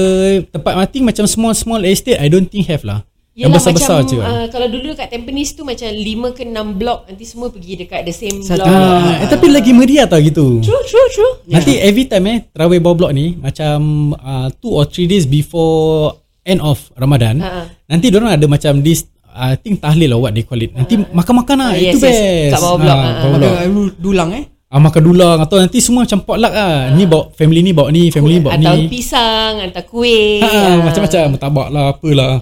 Tempat 0.49 0.73
mati 0.73 0.97
macam 0.99 1.25
small-small 1.25 1.83
estate 1.85 2.17
I 2.17 2.27
don't 2.27 2.47
think 2.47 2.65
have 2.65 2.81
lah 2.81 3.03
Yang 3.33 3.49
besar-besar 3.57 3.97
macam, 3.97 4.09
je 4.09 4.15
kan? 4.15 4.29
uh, 4.29 4.45
Kalau 4.47 4.67
dulu 4.69 4.89
kat 4.93 5.09
Tampines 5.09 5.49
tu 5.51 5.65
Macam 5.65 5.89
5 5.89 6.37
ke 6.37 6.43
6 6.45 6.53
blok 6.77 6.99
Nanti 7.09 7.25
semua 7.25 7.49
pergi 7.49 7.73
dekat 7.75 8.05
the 8.05 8.13
same 8.13 8.37
Satu 8.39 8.61
block. 8.61 8.69
blok. 8.69 8.93
Ah, 9.01 9.13
eh, 9.17 9.27
tapi 9.27 9.45
lagi 9.49 9.71
meriah 9.73 10.05
tau 10.05 10.21
gitu. 10.21 10.61
True 10.61 10.83
true 10.83 11.07
true. 11.09 11.33
Nanti 11.47 11.81
every 11.81 12.05
time 12.05 12.29
eh 12.29 12.37
Terawih 12.47 12.77
bawah 12.77 12.93
blok 12.95 13.11
ni 13.11 13.33
Macam 13.33 13.77
uh, 14.13 14.53
Two 14.55 14.69
or 14.71 14.85
three 14.85 15.05
days 15.05 15.25
before 15.25 16.13
End 16.41 16.61
of 16.61 16.77
Ramadan 16.93 17.41
Ha. 17.41 17.65
Nanti 17.89 18.13
orang 18.13 18.37
ada 18.37 18.45
macam 18.45 18.79
this 18.79 19.09
I 19.33 19.57
think 19.57 19.81
tahlil 19.81 20.13
or 20.13 20.21
what 20.21 20.31
they 20.31 20.45
call 20.45 20.61
it. 20.61 20.69
Nanti 20.69 20.93
makan-makan 20.93 21.55
lah 21.57 21.69
Ah, 21.69 21.73
Itu 21.73 21.97
yes, 21.97 21.97
yes. 21.97 22.05
best. 22.05 22.53
Kat 22.53 22.59
bawah 22.61 22.77
blok, 22.77 22.93
Ah, 22.93 23.01
ah, 23.01 23.13
bawah 23.17 23.37
blok. 23.41 23.49
Ada 23.49 23.65
dulang 23.97 24.29
eh? 24.29 24.43
Ah, 24.69 24.77
makan 24.77 25.01
dulang 25.03 25.37
Atau 25.37 25.57
nanti 25.57 25.77
semua 25.81 26.05
macam 26.05 26.21
potluck 26.21 26.49
lah. 26.49 26.93
Ni 26.93 27.05
bawa 27.05 27.33
family 27.33 27.61
ni 27.61 27.73
bawa 27.73 27.89
ni 27.89 28.09
Family 28.09 28.37
ni 28.37 28.41
bawa 28.41 28.57
Atau 28.57 28.73
ni 28.73 28.89
pisang 28.89 29.57
Atau 29.57 29.85
kuih 29.87 30.37
ha, 30.37 30.49
ah. 30.49 30.73
Macam-macam 30.85 31.37
Tabak 31.37 31.67
lah 31.69 31.85
Apalah 31.93 32.33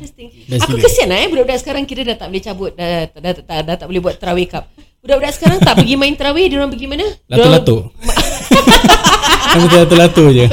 Interesting 0.00 0.28
Best 0.48 0.64
Aku 0.64 0.80
kesian 0.80 1.12
lah 1.12 1.18
eh 1.20 1.28
Budak-budak 1.28 1.60
sekarang 1.60 1.84
kira 1.84 2.02
dah 2.08 2.16
tak 2.16 2.32
boleh 2.32 2.40
cabut 2.40 2.72
Dah, 2.72 3.04
dah, 3.12 3.20
dah, 3.20 3.32
dah, 3.44 3.60
dah, 3.60 3.76
tak 3.76 3.86
boleh 3.92 4.00
buat 4.00 4.16
terawih 4.16 4.48
cup 4.48 4.64
Budak-budak 5.04 5.32
sekarang 5.36 5.58
tak 5.60 5.76
pergi 5.76 5.94
main 6.00 6.16
terawih 6.16 6.48
Dia 6.48 6.56
orang 6.64 6.72
pergi 6.72 6.86
mana? 6.88 7.06
Lato-lato 7.28 7.76
Yang 9.52 9.60
betul 9.68 9.78
lato-lato 9.84 10.24
je 10.32 10.46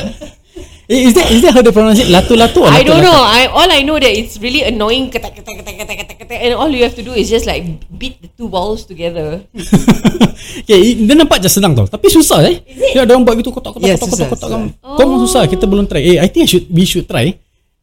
Eh, 0.88 1.04
is 1.04 1.20
that 1.20 1.28
is 1.28 1.44
that 1.44 1.52
how 1.52 1.60
they 1.60 1.76
pronounce 1.76 2.00
it? 2.00 2.08
Lato-lato 2.08 2.64
or 2.64 2.72
I 2.72 2.80
don't 2.80 3.04
know 3.04 3.12
I, 3.12 3.52
All 3.52 3.68
I 3.68 3.84
know 3.84 4.00
that 4.00 4.08
it's 4.08 4.40
really 4.40 4.64
annoying 4.64 5.12
ketak, 5.12 5.36
ketak, 5.36 5.60
ketak, 5.60 5.84
ketak, 5.84 5.96
ketak, 6.00 6.16
ketak, 6.24 6.40
And 6.40 6.56
all 6.56 6.72
you 6.72 6.80
have 6.88 6.96
to 6.96 7.04
do 7.04 7.12
is 7.12 7.28
just 7.28 7.44
like 7.44 7.68
Beat 7.92 8.24
the 8.24 8.32
two 8.32 8.48
balls 8.48 8.88
together 8.88 9.44
okay, 10.64 10.96
dia 10.96 11.16
nampak 11.18 11.44
je 11.44 11.50
senang 11.52 11.74
tau. 11.74 11.86
Tapi 11.90 12.08
susah 12.08 12.40
eh. 12.46 12.62
Dia 12.94 13.04
ada 13.04 13.18
orang 13.18 13.26
buat 13.28 13.36
gitu 13.40 13.52
kotak 13.52 13.78
kotak 13.78 13.88
Yes, 13.88 14.00
kotak 14.00 14.32
kotak 14.32 14.48
kotak. 14.48 14.60
Kau 14.80 15.18
susah. 15.28 15.44
Kita 15.50 15.66
belum 15.68 15.86
try. 15.90 16.02
Eh, 16.04 16.18
I 16.22 16.28
think 16.30 16.48
I 16.48 16.50
should 16.50 16.66
we 16.72 16.84
should 16.88 17.06
try. 17.10 17.36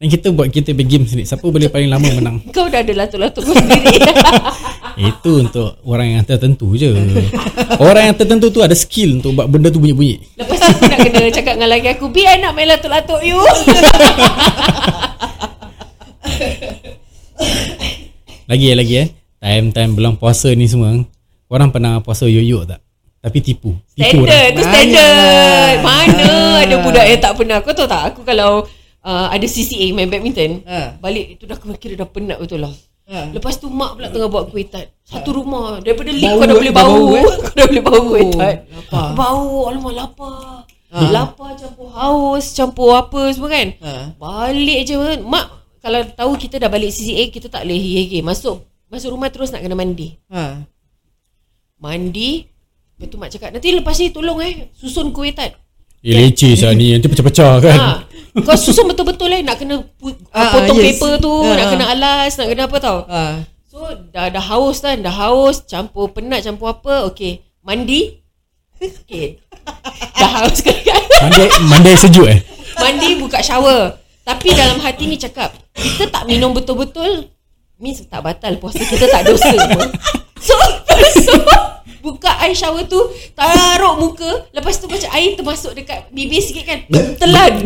Dan 0.05 0.13
kita 0.13 0.29
buat 0.37 0.53
kita 0.53 0.77
big 0.77 0.85
game 0.85 1.09
sendiri. 1.09 1.25
Siapa 1.25 1.41
boleh 1.41 1.65
paling 1.65 1.89
lama 1.89 2.05
menang. 2.05 2.37
Kau 2.53 2.69
dah 2.69 2.85
ada 2.85 2.93
lato-lato 2.93 3.41
kau 3.41 3.57
sendiri 3.57 3.97
Itu 5.09 5.41
untuk 5.41 5.81
orang 5.81 6.13
yang 6.13 6.21
tertentu 6.21 6.77
je. 6.77 6.93
orang 7.81 8.13
yang 8.13 8.15
tertentu 8.15 8.53
tu 8.53 8.61
ada 8.61 8.77
skill 8.77 9.17
untuk 9.17 9.33
buat 9.33 9.49
benda 9.49 9.73
tu 9.73 9.81
bunyi-bunyi. 9.81 10.37
Lepas 10.37 10.61
tu 10.61 10.69
aku 10.77 10.85
nak 10.85 10.99
kena 11.09 11.33
cakap 11.33 11.57
dengan 11.57 11.73
lagi 11.73 11.89
aku 11.89 12.13
Bi 12.13 12.21
I 12.21 12.37
nak 12.37 12.53
main 12.53 12.69
lato-lato 12.69 13.17
you 13.25 13.41
Lagi 18.45 18.65
eh, 18.69 18.77
lagi 18.77 18.93
eh. 19.01 19.09
Time-time 19.41 19.97
bulan 19.97 20.21
puasa 20.21 20.53
ni 20.53 20.69
semua. 20.69 21.01
Orang 21.49 21.73
pernah 21.73 21.97
puasa 22.05 22.29
yoyo 22.29 22.61
tak? 22.61 22.77
Tapi 23.25 23.41
tipu. 23.41 23.73
Tipu 23.97 24.21
Standard 24.21 24.53
Tu 24.53 24.61
standard 24.61 25.13
lah. 25.17 25.81
Mana 25.81 26.61
ada 26.61 26.75
budak 26.77 27.09
yang 27.09 27.17
tak 27.17 27.33
pernah 27.33 27.57
Kau 27.65 27.73
tahu 27.73 27.89
tak 27.89 28.13
Aku 28.13 28.21
kalau 28.21 28.69
uh, 29.05 29.27
Ada 29.29 29.45
CCA 29.45 29.93
main 29.93 30.09
badminton. 30.09 30.65
Ha. 30.65 30.97
Balik 30.97 31.37
itu 31.37 31.45
dah 31.45 31.57
kira 31.77 31.93
dah 31.93 32.09
penat 32.09 32.41
betul 32.41 32.65
lah. 32.65 32.73
Ha. 33.05 33.29
Lepas 33.37 33.61
tu 33.61 33.69
mak 33.69 34.01
pula 34.01 34.09
tengah 34.09 34.25
buat 34.33 34.49
kuih 34.49 34.65
tart 34.65 34.89
Satu 35.05 35.37
rumah. 35.37 35.77
Daripada 35.77 36.09
lift 36.09 36.25
Bau 36.25 36.41
kau 36.41 36.49
dah 36.49 36.55
eh, 36.57 36.57
boleh 36.57 36.73
bau, 36.73 36.89
bau, 36.89 37.13
eh. 37.13 37.25
Kau 37.45 37.53
dah 37.53 37.65
boleh 37.69 37.83
bau 37.85 38.01
kuih 38.01 38.25
Oh, 38.25 38.33
tart 38.33 38.57
lapar. 38.65 39.07
Bau 39.13 39.49
Alamak 39.69 39.93
lapar. 39.93 40.37
Lapar 40.89 41.49
campur 41.53 41.87
haus 41.93 42.45
Campur 42.57 42.89
apa 42.97 43.21
semua 43.29 43.49
kan. 43.53 43.67
Ha. 43.77 43.91
Balik 44.17 44.79
je 44.89 44.95
Mak. 45.21 45.47
Kalau 45.85 46.01
tahu 46.17 46.31
kita 46.41 46.57
dah 46.57 46.65
balik 46.65 46.89
CCA 46.89 47.29
Kita 47.29 47.45
tak 47.45 47.69
boleh. 47.69 47.77
Hege 47.77 48.25
Masuk. 48.25 48.65
Masuk 48.89 49.13
rumah 49.13 49.29
terus 49.29 49.53
nak 49.53 49.61
kena 49.61 49.77
mandi. 49.77 50.17
Ha. 50.33 50.65
Mandi. 51.77 52.41
Lepas 52.97 53.05
tu 53.11 53.17
mak 53.21 53.29
cakap 53.29 53.49
Nanti 53.53 53.69
lepas 53.69 53.93
ni 54.01 54.09
tolong 54.09 54.41
eh. 54.41 54.73
Susun 54.73 55.13
kuih 55.13 55.29
tat 55.29 55.53
Eh 56.01 56.13
leceh 56.13 56.57
sah 56.57 56.73
ni 56.73 56.89
Nanti 56.89 57.05
pecah-pecah 57.05 57.53
kan. 57.61 57.77
Ha. 57.77 57.93
Kau 58.35 58.55
susun 58.55 58.83
betul-betul 58.85 59.31
eh 59.31 59.41
Nak 59.41 59.55
kena 59.55 59.79
Ah, 60.29 60.51
Potong 60.51 60.75
yes. 60.75 60.99
paper 60.99 61.11
tu 61.17 61.31
Ah, 61.39 61.55
Nak 61.55 61.67
kena 61.71 61.85
alas 61.89 62.31
Nak 62.35 62.47
kena 62.47 62.63
apa 62.67 62.77
tau. 62.77 62.97
Ha. 63.07 63.21
So 63.65 63.77
dah 64.11 64.27
dah 64.27 64.43
haus 64.43 64.79
kan 64.79 64.99
Dah 64.99 65.13
haus 65.13 65.63
Campur 65.63 66.11
penat 66.11 66.43
Campur 66.43 66.67
apa 66.69 67.07
Okay 67.07 67.39
Mandi. 67.61 68.19
Okay 68.75 69.39
Dah 70.19 70.29
haus 70.37 70.59
kan 70.59 70.75
Mandai, 71.21 71.47
mandai 71.63 71.95
sejuk 71.95 72.27
eh? 72.27 72.39
Mandi 72.75 73.15
buka 73.15 73.39
shower. 73.39 73.95
Tapi 74.21 74.51
dalam 74.51 74.77
hati 74.77 75.05
ni 75.05 75.15
cakap 75.15 75.55
Kita 75.71 76.11
tak 76.11 76.27
minum 76.27 76.51
betul-betul 76.51 77.31
Means 77.75 78.03
tak 78.03 78.19
batal 78.19 78.59
Puasa 78.59 78.79
kita 78.79 79.07
tak 79.07 79.23
dosa 79.23 79.47
pun 79.69 79.87
So 80.47 80.55
So 81.23 81.33
Buka 82.05 82.29
air 82.45 82.53
shower 82.53 82.85
tu 82.85 83.01
Taruh 83.33 83.97
muka 83.97 84.45
Lepas 84.53 84.77
tu 84.77 84.85
macam 84.85 85.09
air 85.09 85.33
termasuk 85.33 85.73
dekat 85.73 86.05
bibir 86.13 86.37
sikit 86.37 86.61
kan 86.69 86.85
Telan 87.17 87.65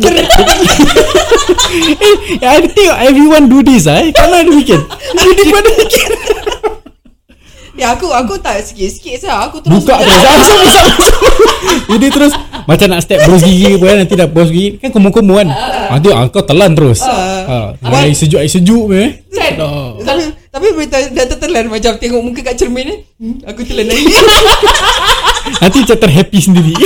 Eh, 2.40 2.42
I 2.42 2.66
think 2.66 2.90
everyone 2.90 3.46
do 3.46 3.60
this 3.62 3.86
ah. 3.86 4.02
Eh. 4.02 4.10
Kalau 4.10 4.36
ada 4.40 4.50
weekend. 4.50 4.82
Jadi 5.14 5.42
pada 5.52 5.70
weekend. 5.78 6.12
Ya 7.78 7.94
aku 7.96 8.10
aku 8.10 8.36
tak 8.42 8.60
sikit-sikit 8.66 9.24
sah. 9.24 9.46
Aku 9.48 9.62
terus 9.62 9.80
Buka 9.86 10.02
terus. 10.02 10.18
Langsung 10.20 10.58
besar 10.60 10.86
Jadi 11.94 12.06
terus 12.10 12.32
macam 12.68 12.86
nak 12.92 13.00
step 13.02 13.18
bros 13.24 13.42
gigi 13.42 13.78
pun 13.80 13.86
kan, 13.88 13.96
nanti 14.04 14.14
dah 14.14 14.28
bros 14.28 14.50
gigi 14.50 14.78
kan 14.78 14.90
komo-komo 14.90 15.38
kan. 15.38 15.48
Nanti 15.94 16.08
ah, 16.10 16.26
kau 16.28 16.42
telan 16.44 16.74
terus. 16.74 17.00
Ha, 17.02 17.78
air 17.78 18.14
sejuk 18.14 18.38
air 18.42 18.50
sejuk 18.50 18.90
eh. 18.94 19.22
Kan 19.30 19.52
Dah. 19.58 20.39
Tapi, 20.50 20.66
bila 20.70 20.86
dah, 20.90 21.26
tertelan 21.26 21.64
macam 21.66 21.94
tengok 21.94 22.20
muka 22.20 22.40
kat 22.42 22.54
cermin 22.54 22.84
ni. 22.84 22.96
Hmm, 23.16 23.36
aku 23.44 23.62
telan 23.62 23.86
lagi. 23.86 24.04
Nanti 25.62 25.76
macam 25.80 25.98
terhappy 25.98 26.38
sendiri. 26.38 26.74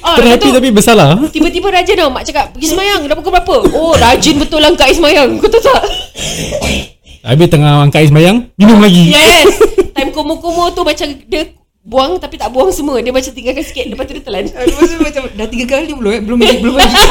Ah, 0.00 0.16
terhappy 0.16 0.48
tapi 0.48 0.72
bersalah. 0.72 1.12
Tiba-tiba 1.28 1.68
rajin 1.70 1.92
tau 1.94 2.08
Mak 2.08 2.24
cakap 2.24 2.56
Pergi 2.56 2.72
semayang 2.72 3.04
Dah 3.04 3.12
pukul 3.12 3.30
berapa 3.30 3.56
Oh 3.68 3.92
rajin 3.94 4.40
betul 4.40 4.58
lah 4.58 4.72
Kak 4.72 4.90
semayang 4.90 5.36
Kau 5.36 5.46
tahu 5.46 5.60
tak 5.60 5.84
Habis 7.20 7.46
tengah 7.46 7.84
angkat 7.84 8.00
air 8.00 8.08
semayang, 8.08 8.48
minum 8.56 8.80
lagi. 8.80 9.12
Yes 9.12 9.60
Time 9.92 10.10
komo-komo 10.10 10.72
tu 10.72 10.82
Macam 10.82 11.04
dia 11.04 11.52
Buang 11.84 12.16
tapi 12.16 12.40
tak 12.40 12.48
buang 12.48 12.72
semua 12.72 12.96
Dia 12.98 13.12
macam 13.12 13.28
tinggalkan 13.28 13.60
sikit 13.60 13.86
Lepas 13.86 14.08
tu 14.08 14.16
dia 14.16 14.24
telan 14.24 14.48
Lepas 14.48 14.88
tu 14.88 14.96
macam 14.98 15.22
dah 15.30 15.46
tiga 15.46 15.64
kali 15.68 15.92
belum 15.92 16.10
eh? 16.10 16.20
Belum 16.24 16.38
lagi, 16.40 16.58
belum 16.58 16.74
lagi. 16.74 16.96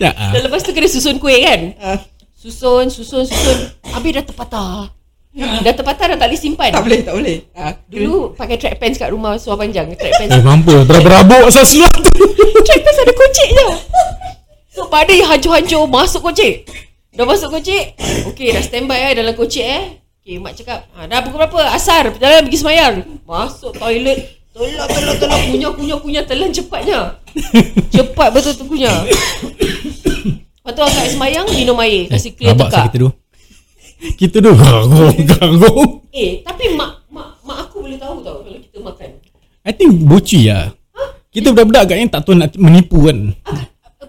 Ah. 0.00 0.32
Dan 0.32 0.48
lepas 0.48 0.64
tu 0.64 0.72
kena 0.72 0.88
susun 0.88 1.20
kuih 1.20 1.44
kan 1.44 1.60
Ah, 1.76 1.98
Susun 2.40 2.88
Susun 2.88 3.28
Susun. 3.28 3.58
Habis 3.84 4.16
dah 4.16 4.24
terpatah. 4.24 4.88
Dah 5.64 5.72
terpatah 5.76 6.16
dah 6.16 6.16
tak 6.16 6.32
boleh 6.32 6.40
simpan. 6.40 6.72
Tak 6.72 6.82
boleh, 6.82 7.00
tak 7.04 7.14
boleh. 7.14 7.36
Ha. 7.52 7.76
Dulu 7.86 8.32
pakai 8.32 8.56
track 8.56 8.80
pants 8.80 8.96
kat 8.96 9.12
rumah 9.12 9.36
Suar 9.36 9.60
panjang. 9.60 9.92
Track 9.92 10.14
pants 10.16 10.32
Eh 10.32 10.40
mampus 10.40 10.88
Berabuk 10.88 11.52
asal 11.52 11.68
seluar 11.68 11.92
tu. 11.92 12.08
Track 12.66 12.80
pants 12.80 12.98
ada 13.04 13.12
kocik 13.12 13.48
je. 13.52 13.68
So 14.72 14.88
pada 14.88 15.12
hancur-hancur 15.12 15.84
Masuk 15.84 16.24
kocik. 16.24 16.64
Dah 17.12 17.28
masuk 17.28 17.52
kocik 17.52 17.94
Okay 18.32 18.56
dah 18.56 18.62
standby 18.64 19.12
eh 19.12 19.12
Dalam 19.20 19.36
kocik 19.36 19.66
eh. 19.66 20.00
Okay 20.24 20.40
mak 20.40 20.56
cakap 20.56 20.88
ha, 20.96 21.04
Dah 21.04 21.20
pukul 21.20 21.44
berapa? 21.44 21.76
Asar 21.76 22.08
Jalan 22.16 22.48
pergi 22.48 22.58
semayang. 22.58 22.94
Masuk 23.28 23.76
toilet 23.76 24.40
Tolak 24.50 24.88
tolak 24.88 25.14
tolak 25.20 25.38
Kunyah 25.52 25.70
kunyah 25.76 25.98
kunyah 26.00 26.24
Telan 26.24 26.50
cepatnya. 26.50 27.20
Cepat 27.94 28.32
betul 28.32 28.56
tu 28.56 28.64
kunyah 28.64 29.04
Lepas 30.70 30.94
tu 30.94 31.02
air 31.02 31.10
semayang 31.10 31.46
Minum 31.50 31.78
air 31.82 32.06
Kasi 32.06 32.30
clear 32.30 32.54
Rabak 32.54 32.68
sah 32.70 32.86
tekak 32.86 32.94
kita 32.94 32.98
dua. 33.02 33.10
Kita 34.16 34.36
dua 34.40 34.54
ganggung, 34.56 35.16
ganggung. 35.26 35.90
Eh 36.14 36.40
tapi 36.40 36.72
mak 36.72 37.04
Mak 37.10 37.42
mak 37.42 37.58
aku 37.68 37.84
boleh 37.84 37.98
tahu 37.98 38.22
tau 38.22 38.40
Kalau 38.46 38.60
kita 38.62 38.78
makan 38.78 39.08
I 39.60 39.72
think 39.76 39.92
bocui 40.06 40.48
lah. 40.48 40.72
Kita 41.28 41.52
budak-budak 41.52 41.84
agaknya 41.84 42.06
tak 42.08 42.24
tahu 42.24 42.32
nak 42.32 42.54
menipu 42.56 43.04
kan. 43.04 43.36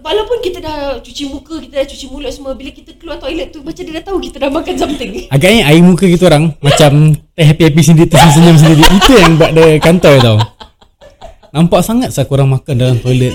Walaupun 0.02 0.38
kita 0.42 0.58
dah 0.58 0.98
cuci 0.98 1.30
muka 1.30 1.60
Kita 1.62 1.78
dah 1.78 1.86
cuci 1.86 2.06
mulut 2.10 2.32
semua 2.34 2.58
Bila 2.58 2.74
kita 2.74 2.90
keluar 2.98 3.22
toilet 3.22 3.54
tu 3.54 3.62
Macam 3.62 3.82
dia 3.86 3.94
dah 4.02 4.04
tahu 4.10 4.18
Kita 4.18 4.36
dah 4.42 4.50
makan 4.50 4.74
something 4.74 5.10
Agaknya 5.34 5.60
air 5.70 5.78
muka 5.78 6.04
kita 6.10 6.24
orang 6.26 6.56
macam 6.58 6.90
teh 7.36 7.46
happy-happy 7.46 7.82
sendiri 7.84 8.08
tersenyum 8.10 8.56
sendiri. 8.58 8.82
Itu 8.82 9.12
yang 9.14 9.38
buat 9.38 9.54
dia 9.54 9.78
kantoi 9.78 10.18
tau. 10.18 10.36
Nampak 11.52 11.84
sangat 11.84 12.10
saya 12.10 12.24
korang 12.24 12.48
makan 12.48 12.74
dalam 12.74 12.96
toilet. 12.98 13.30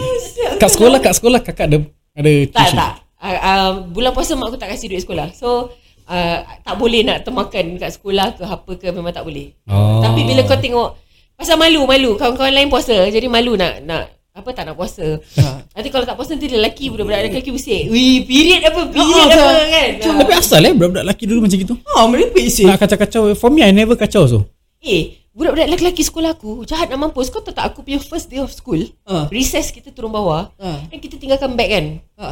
Kat 0.58 0.70
sekolah 0.74 1.00
kat 1.00 1.14
sekolah 1.16 1.40
kakak 1.40 1.66
ada 1.72 1.78
ada 2.18 2.32
Tak 2.50 2.52
tuition. 2.52 2.78
tak 2.78 3.07
uh, 3.20 3.38
uh, 3.38 3.72
Bulan 3.86 4.12
puasa 4.12 4.34
mak 4.34 4.50
aku 4.50 4.58
tak 4.58 4.70
kasih 4.70 4.88
duit 4.88 5.02
sekolah 5.02 5.32
So 5.32 5.74
uh, 6.06 6.38
Tak 6.60 6.76
boleh 6.76 7.02
nak 7.02 7.22
termakan 7.22 7.76
kat 7.76 7.92
sekolah 7.92 8.34
ke 8.34 8.44
apa 8.44 8.72
ke 8.74 8.88
Memang 8.90 9.12
tak 9.12 9.24
boleh 9.24 9.54
Oh. 9.66 10.00
Tapi 10.00 10.24
bila 10.24 10.42
kau 10.44 10.56
tengok 10.56 10.96
Pasal 11.34 11.56
malu 11.56 11.84
malu 11.84 12.16
Kawan-kawan 12.16 12.50
lain 12.52 12.68
puasa 12.68 12.94
Jadi 13.06 13.26
malu 13.26 13.54
nak 13.54 13.82
nak 13.82 14.06
apa 14.34 14.54
tak 14.54 14.66
nak 14.66 14.78
puasa 14.78 15.18
Ha. 15.34 15.66
Nanti 15.74 15.90
kalau 15.90 16.06
tak 16.06 16.14
puasa 16.14 16.34
Nanti 16.34 16.46
lelaki 16.48 16.90
budak-budak 16.90 17.26
lelaki 17.26 17.50
bisik 17.50 17.90
Wih 17.90 18.22
period 18.22 18.62
apa 18.64 18.86
Period 18.86 19.28
Ah, 19.28 19.50
apa 19.50 19.66
kan 19.66 19.90
Tapi 19.98 20.34
asal 20.34 20.62
eh 20.62 20.74
budak-budak 20.74 21.04
lelaki 21.04 21.26
dulu 21.26 21.40
macam 21.42 21.58
gitu. 21.58 21.74
Ha, 21.74 22.06
merepek 22.06 22.46
sih. 22.48 22.64
Nak 22.64 22.78
kacau-kacau. 22.78 23.34
For 23.34 23.50
me 23.50 23.62
I 23.62 23.74
never 23.74 23.94
kacau 23.94 24.30
so. 24.30 24.46
Eh 24.78 25.18
Budak-budak 25.34 25.74
lelaki 25.74 26.02
sekolah 26.02 26.34
aku 26.34 26.62
Jahat 26.64 26.86
nak 26.88 26.98
mampus 27.00 27.30
Kau 27.30 27.42
tahu 27.42 27.50
tak 27.52 27.66
aku 27.68 27.82
punya 27.82 27.98
first 27.98 28.30
day 28.30 28.38
of 28.38 28.50
school 28.50 28.78
Ha. 29.06 29.26
Recess 29.28 29.70
kita 29.70 29.90
turun 29.90 30.10
bawah 30.10 30.54
Ha. 30.54 30.86
Dan 30.86 30.98
kita 30.98 31.18
tinggalkan 31.18 31.58
bag 31.58 31.70
kan 31.72 31.86
Ha. 32.16 32.26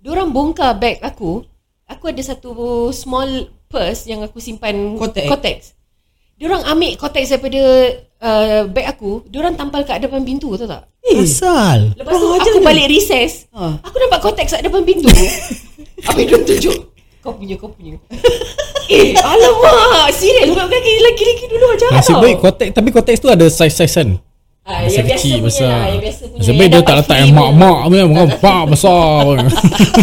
Diorang 0.00 0.32
bongkar 0.32 0.80
bag 0.80 0.96
aku 1.00 1.44
Aku 1.84 2.04
ada 2.08 2.22
satu 2.24 2.50
small 2.90 3.28
purse 3.68 4.08
Yang 4.08 4.32
aku 4.32 4.40
simpan 4.40 4.96
Kotex. 4.96 5.28
Kotex 5.28 5.58
Diorang 6.40 6.64
ambil 6.64 6.96
kotex 6.96 7.28
daripada 7.28 7.60
uh, 8.18 8.64
bag 8.64 8.88
aku 8.88 9.28
Diorang 9.28 9.52
tampal 9.54 9.84
kat 9.84 10.00
depan 10.00 10.24
pintu 10.24 10.56
tahu 10.56 10.64
tak 10.64 10.88
Asal. 11.04 11.92
Lepas 11.96 12.12
tu 12.12 12.26
ajar 12.30 12.50
aku 12.50 12.60
ni. 12.60 12.66
balik 12.66 12.86
recess 12.88 13.44
Ha. 13.52 13.76
Aku 13.84 13.96
nampak 13.98 14.20
kotex 14.20 14.48
kat 14.50 14.64
depan 14.64 14.80
pintu 14.82 15.04
Habis 16.08 16.24
diorang 16.24 16.48
tunjuk 16.48 16.76
Kau 17.20 17.36
punya 17.36 17.60
kau 17.60 17.68
punya 17.68 18.00
Eh 18.90 19.12
alamak 19.14 20.08
Serius 20.10 20.48
Budak 20.48 20.66
lelaki 20.66 20.92
lelaki 20.96 21.44
dulu 21.46 21.66
jahat 21.76 21.92
Nasib 22.00 22.16
tau 22.16 22.24
baik 22.24 22.36
kotek 22.40 22.68
tapi 22.72 22.88
kotek 22.88 23.20
tu 23.20 23.28
ada 23.28 23.44
size-size 23.46 23.92
kan. 23.92 24.08
Ah, 24.62 24.84
Masa 24.84 24.92
yang 24.92 25.06
biasa 25.08 25.16
kecil 25.16 25.32
punya 25.32 25.46
besar. 25.46 25.66
lah, 25.66 25.86
yang 25.88 26.02
biasa 26.02 26.22
punya. 26.22 26.40
Baik 26.40 26.58
dia 26.60 26.68
dapat 26.70 26.84
tak 26.84 26.96
letak 26.96 27.16
yang 27.16 27.28
punya. 27.28 27.40
mak-mak 27.40 27.78
punya 27.82 28.04
Bukan 28.06 28.28
pak 28.38 28.62
besar. 28.68 29.24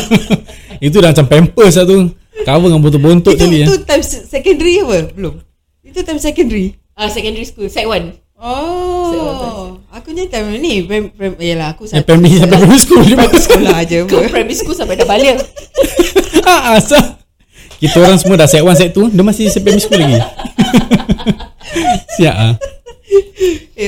Itu 0.87 0.95
dah 0.97 1.09
macam 1.09 1.25
pampers 1.25 1.75
lah 1.75 1.85
tu. 1.85 1.97
Cover 2.37 2.67
dengan 2.67 2.81
bontot-bontot 2.81 3.33
Itu, 3.33 3.41
tadi. 3.43 3.57
itu 3.59 3.73
eh. 3.73 3.81
time 3.81 4.03
se- 4.03 4.23
secondary 4.23 4.73
apa? 4.79 5.09
Belum. 5.11 5.33
Itu 5.81 5.99
time 6.01 6.17
secondary. 6.17 6.77
Ah, 6.93 7.07
secondary 7.07 7.43
school, 7.43 7.65
sec 7.65 7.83
1. 7.83 8.13
Oh, 8.37 9.81
aku 9.89 10.13
ni 10.13 10.29
time 10.29 10.53
ni 10.55 10.85
prim, 10.85 11.09
prim, 11.09 11.33
yalah 11.37 11.73
aku 11.73 11.89
Yang 11.89 12.05
primary 12.05 12.37
sampai 12.37 12.53
primary 12.55 12.77
school 12.77 13.01
je. 13.01 13.15
sekolah 13.17 13.73
aja 13.75 13.97
Kau 14.05 14.13
apa. 14.15 14.29
primary 14.29 14.53
school 14.53 14.75
sampai 14.75 14.93
dah 14.95 15.05
balik. 15.05 15.37
Ah, 16.43 16.77
asal. 16.77 17.17
Kita 17.75 17.97
orang 17.97 18.15
semua 18.15 18.37
dah 18.37 18.45
set 18.45 18.61
1, 18.61 18.71
set 18.71 18.89
2. 18.91 19.09
Dia 19.09 19.21
masih 19.21 19.49
set 19.49 19.61
primary 19.61 19.81
school 19.81 19.97
lagi. 19.97 20.17
Siap 22.15 22.35
ah. 22.35 22.53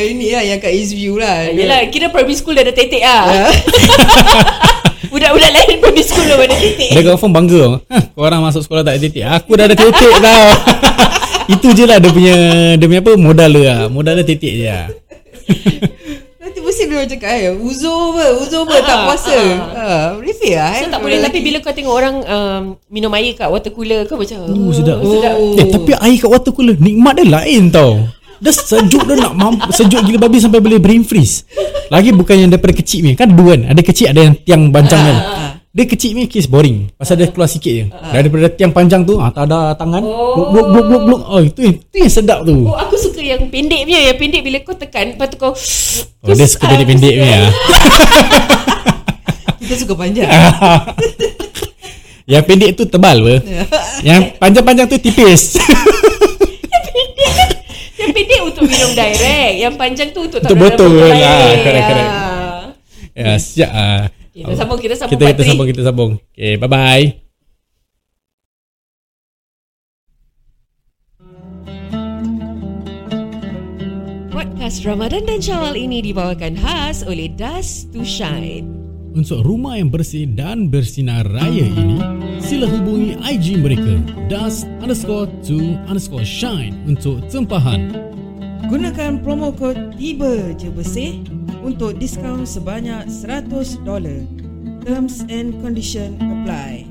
Eh 0.09 0.17
ini 0.17 0.33
lah 0.33 0.41
yang 0.41 0.57
kat 0.57 0.73
Eastview 0.73 1.21
lah. 1.21 1.53
Yelah, 1.53 1.85
kira 1.93 2.09
primary 2.09 2.33
school 2.33 2.57
dah 2.57 2.65
ada 2.65 2.73
tetek 2.73 3.05
ah. 3.05 3.29
Ya. 3.29 3.45
Budak-budak 5.13 5.51
lain 5.53 5.77
primary 5.77 6.01
school 6.01 6.25
dah 6.25 6.33
ada 6.35 6.49
tetek. 6.49 6.89
Dia 6.97 7.01
confirm 7.05 7.29
bangga. 7.29 7.77
Hah, 7.85 8.03
korang 8.17 8.41
masuk 8.41 8.65
sekolah 8.65 8.81
tak 8.81 8.97
ada 8.97 9.01
titik. 9.05 9.21
Aku 9.21 9.53
dah 9.53 9.69
ada 9.69 9.77
titik 9.77 10.13
tau. 10.17 10.45
Itu 11.53 11.77
je 11.77 11.85
lah 11.85 12.01
dia 12.01 12.09
punya 12.09 12.35
dia 12.73 12.85
punya 12.89 13.01
apa 13.05 13.11
modal 13.21 13.49
dia 13.53 13.61
lah. 13.69 13.79
Modal 13.85 14.17
dia 14.17 14.25
titik 14.25 14.49
je 14.51 14.65
lah. 14.65 14.89
Nanti 16.41 16.57
mesti 16.57 16.83
dia 16.85 16.95
orang 16.95 17.09
cakap 17.09 17.29
eh, 17.31 17.53
Uzo 17.53 17.93
apa, 18.09 18.25
Uzo 18.33 18.57
apa, 18.65 18.75
tak 18.81 18.97
Ah, 18.97 19.05
puasa. 19.05 19.37
Ha, 19.37 19.85
merepek 20.17 20.53
lah 20.57 20.69
eh. 20.73 20.81
So 20.81 20.85
tak 20.89 21.01
boleh 21.05 21.17
tapi 21.21 21.37
bila 21.45 21.57
kau 21.61 21.69
tengok 21.69 21.93
orang 21.93 22.15
um, 22.25 22.61
minum 22.89 23.13
air 23.13 23.37
kat 23.37 23.45
water 23.45 23.69
cooler 23.69 24.09
kau 24.09 24.17
macam 24.17 24.41
Oh, 24.49 24.73
sedap. 24.73 24.97
sedap. 25.01 25.37
Eh, 25.37 25.69
tapi 25.69 25.93
air 25.93 26.17
kat 26.17 26.29
water 26.29 26.49
cooler 26.49 26.73
nikmat 26.81 27.21
dia 27.21 27.29
lain 27.29 27.69
tau. 27.69 28.09
Dia 28.39 28.55
sejuk 28.55 29.03
dia 29.03 29.19
nak 29.19 29.35
mampu, 29.35 29.67
sejuk 29.75 29.99
gila 29.99 30.23
babi 30.23 30.39
sampai 30.39 30.63
boleh 30.63 30.79
brain 30.79 31.03
freeze. 31.03 31.43
Lagi 31.91 32.15
bukan 32.15 32.47
yang 32.47 32.49
daripada 32.49 32.79
kecil 32.79 33.03
ni. 33.03 33.11
Kan 33.19 33.35
dua 33.35 33.59
kan. 33.59 33.75
Ada 33.75 33.81
kecil 33.83 34.15
ada 34.15 34.31
yang 34.31 34.35
tiang 34.47 34.71
panjang 34.71 35.03
kan. 35.03 35.17
Dia 35.69 35.85
kecil 35.85 36.17
ni 36.17 36.25
case 36.25 36.49
boring. 36.49 36.89
Pasal 36.97 37.19
dia 37.19 37.29
keluar 37.29 37.45
sikit 37.51 37.69
je. 37.69 37.85
Daripada 37.91 38.49
tiang 38.55 38.73
panjang 38.73 39.05
tu, 39.05 39.21
ah, 39.21 39.29
tak 39.29 39.45
ada 39.51 39.75
tangan. 39.75 40.01
Blok 40.01 40.49
blok 40.55 40.67
blok 40.71 40.85
blok 40.87 41.03
blok. 41.05 41.21
Oh, 41.29 41.41
itu 41.43 41.61
itu 41.67 41.95
yang 41.99 42.09
sedap 42.09 42.41
tu. 42.47 42.65
Oh 42.65 42.79
aku 42.79 42.97
suka 42.97 43.21
yang 43.21 43.45
pendek 43.51 43.85
punya 43.85 44.09
Yang 44.09 44.17
pendek 44.17 44.41
bila 44.41 44.57
kau 44.65 44.73
tekan 44.73 45.13
Lepas 45.13 45.29
tu 45.29 45.37
kau 45.37 45.53
Oh, 46.25 46.33
dia 46.33 46.47
suka 46.49 46.65
pendek-pendek 46.71 47.15
ni 47.19 47.29
ah. 47.29 47.51
Kita 49.61 49.85
suka 49.85 49.93
panjang. 49.93 50.25
Yang 52.29 52.43
pendek 52.45 52.77
tu 52.77 52.85
tebal 52.85 53.25
apa? 53.25 53.35
Yang 54.07 54.21
panjang-panjang 54.41 54.85
tu 54.89 54.97
tipis. 55.01 55.57
Yang 55.61 56.81
pendek 56.87 57.58
untuk 58.47 58.63
minum 58.65 58.91
direct. 58.95 59.55
Yang 59.59 59.73
panjang 59.75 60.09
tu 60.15 60.21
untuk 60.25 60.39
Untuk 60.41 60.55
taruh 60.55 60.59
dalam 60.59 60.75
botol 60.75 60.91
lah. 60.99 61.53
Correct, 61.59 61.85
correct. 61.87 62.11
Ah. 62.11 62.63
Ya, 63.11 63.31
siap 63.35 63.71
ah. 63.75 64.03
Kita 64.31 64.55
sambung, 64.55 64.79
kita 64.79 64.95
sambung 64.95 65.11
Kita 65.19 65.25
kita 65.35 65.43
sambung, 65.43 65.67
kita 65.67 65.81
sambung. 65.83 66.11
Okay, 66.31 66.55
bye-bye. 66.55 67.05
Podcast 74.31 74.87
Ramadan 74.87 75.27
dan 75.27 75.43
Syawal 75.43 75.75
ini 75.75 75.99
dibawakan 75.99 76.55
khas 76.55 77.03
oleh 77.03 77.27
Dust 77.35 77.91
to 77.91 78.07
Shine. 78.07 78.78
Untuk 79.09 79.41
rumah 79.41 79.77
yang 79.77 79.89
bersih 79.89 80.29
dan 80.29 80.69
bersinar 80.69 81.25
raya 81.25 81.65
ini, 81.65 81.97
sila 82.41 82.65
hubungi 82.65 83.17
IG 83.21 83.61
mereka 83.61 84.01
dust 84.29 84.69
underscore 84.81 85.29
to 85.45 85.77
underscore 85.85 86.25
shine 86.25 86.73
untuk 86.89 87.21
tempahan. 87.29 87.93
Gunakan 88.69 89.21
promo 89.21 89.49
kod 89.53 89.97
Tiba 89.97 90.53
Je 90.57 90.69
Bersih 90.69 91.25
untuk 91.61 91.97
diskaun 92.01 92.45
sebanyak 92.45 93.05
$100. 93.09 93.81
Terms 94.85 95.25
and 95.29 95.57
condition 95.61 96.17
apply. 96.17 96.88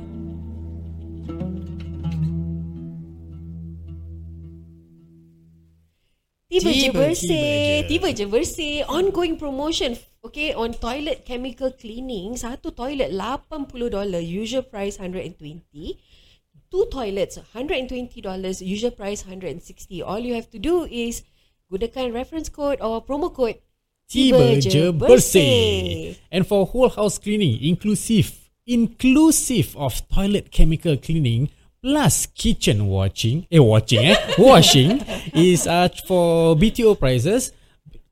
Tiba, 6.59 6.71
je 6.75 6.91
Tiba, 6.91 6.99
bersih. 6.99 7.87
tiba 7.87 7.87
Tiba 7.87 8.09
je 8.11 8.25
bersih. 8.27 8.75
Ongoing 8.91 9.39
promotion. 9.39 9.95
Okay, 10.19 10.51
on 10.53 10.75
toilet 10.75 11.23
chemical 11.23 11.71
cleaning, 11.71 12.35
satu 12.35 12.75
toilet 12.75 13.15
$80, 13.15 13.71
usual 14.19 14.67
price 14.67 14.99
120. 14.99 15.39
Two 16.69 16.85
toilets, 16.91 17.39
$120, 17.55 18.11
usual 18.61 18.91
price 18.91 19.23
160. 19.25 20.03
All 20.03 20.19
you 20.19 20.35
have 20.35 20.51
to 20.51 20.59
do 20.59 20.85
is 20.91 21.23
gunakan 21.71 22.13
reference 22.13 22.51
code 22.51 22.83
or 22.83 23.01
promo 23.01 23.31
code 23.31 23.63
Tiba 24.09 24.57
je 24.57 24.89
bersih. 24.91 26.17
And 26.33 26.49
for 26.49 26.65
whole 26.65 26.89
house 26.89 27.21
cleaning, 27.21 27.61
inclusive, 27.61 28.33
inclusive 28.65 29.77
of 29.77 30.01
toilet 30.09 30.49
chemical 30.51 30.97
cleaning 30.97 31.53
plus 31.83 32.27
kitchen 32.27 32.87
watching, 32.87 33.47
eh 33.51 33.59
watching 33.59 34.05
eh, 34.07 34.17
washing 34.39 35.03
is 35.35 35.67
uh, 35.67 35.89
for 36.07 36.57
BTO 36.57 36.99
prices. 36.99 37.53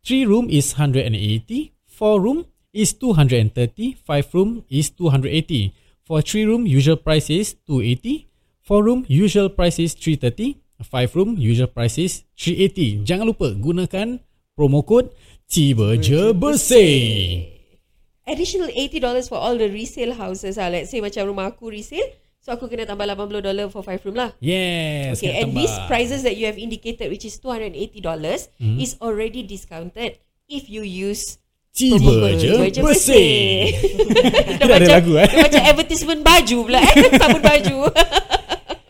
Three 0.05 0.25
room 0.25 0.47
is 0.49 0.79
180, 0.79 1.75
four 1.87 2.21
room 2.21 2.47
is 2.73 2.93
230, 2.95 3.99
five 4.07 4.29
room 4.33 4.65
is 4.71 4.91
280. 4.91 5.75
For 6.07 6.23
three 6.23 6.47
room, 6.47 6.67
usual 6.67 6.97
price 6.97 7.31
is 7.31 7.59
280. 7.67 8.31
Four 8.63 8.85
room, 8.85 9.05
usual 9.09 9.49
price 9.51 9.81
is 9.83 9.95
330. 9.95 10.63
Five 10.87 11.17
room, 11.17 11.35
usual 11.35 11.67
price 11.67 11.99
is 11.99 12.23
380. 12.39 13.03
Jangan 13.03 13.27
lupa 13.27 13.51
gunakan 13.51 14.23
promo 14.55 14.87
code 14.87 15.11
Tiba 15.51 15.99
Je 15.99 16.31
Bersih. 16.31 17.51
Additional 18.23 18.71
$80 18.71 19.27
for 19.27 19.39
all 19.39 19.59
the 19.59 19.67
resale 19.67 20.15
houses 20.15 20.59
lah. 20.59 20.71
Let's 20.71 20.95
say 20.95 21.03
macam 21.03 21.27
rumah 21.27 21.51
aku 21.51 21.75
resale. 21.75 22.26
So 22.47 22.55
aku 22.55 22.71
kena 22.71 22.87
tambah 22.87 23.03
$80 23.03 23.75
for 23.75 23.83
five 23.83 23.99
room 24.07 24.23
lah. 24.23 24.31
Yes. 24.39 25.19
Okay, 25.19 25.35
and 25.43 25.51
tambah. 25.51 25.59
these 25.67 25.75
prices 25.91 26.23
that 26.23 26.39
you 26.39 26.47
have 26.47 26.55
indicated, 26.55 27.11
which 27.11 27.27
is 27.27 27.43
$280, 27.43 27.75
Hmm. 28.63 28.79
is 28.79 28.95
already 29.03 29.43
discounted 29.43 30.23
if 30.47 30.71
you 30.71 30.87
use 30.87 31.43
Tiba 31.75 32.39
Je 32.39 32.71
Bersih. 32.79 33.75
Dah 34.63 34.79
ada 34.79 34.79
macam, 34.79 34.95
lagu, 34.95 35.13
eh? 35.19 35.29
macam 35.29 35.61
advertisement 35.61 36.21
baju 36.23 36.59
pula 36.71 36.81
eh. 36.87 36.95
Sabun 37.21 37.43
baju. 37.43 37.77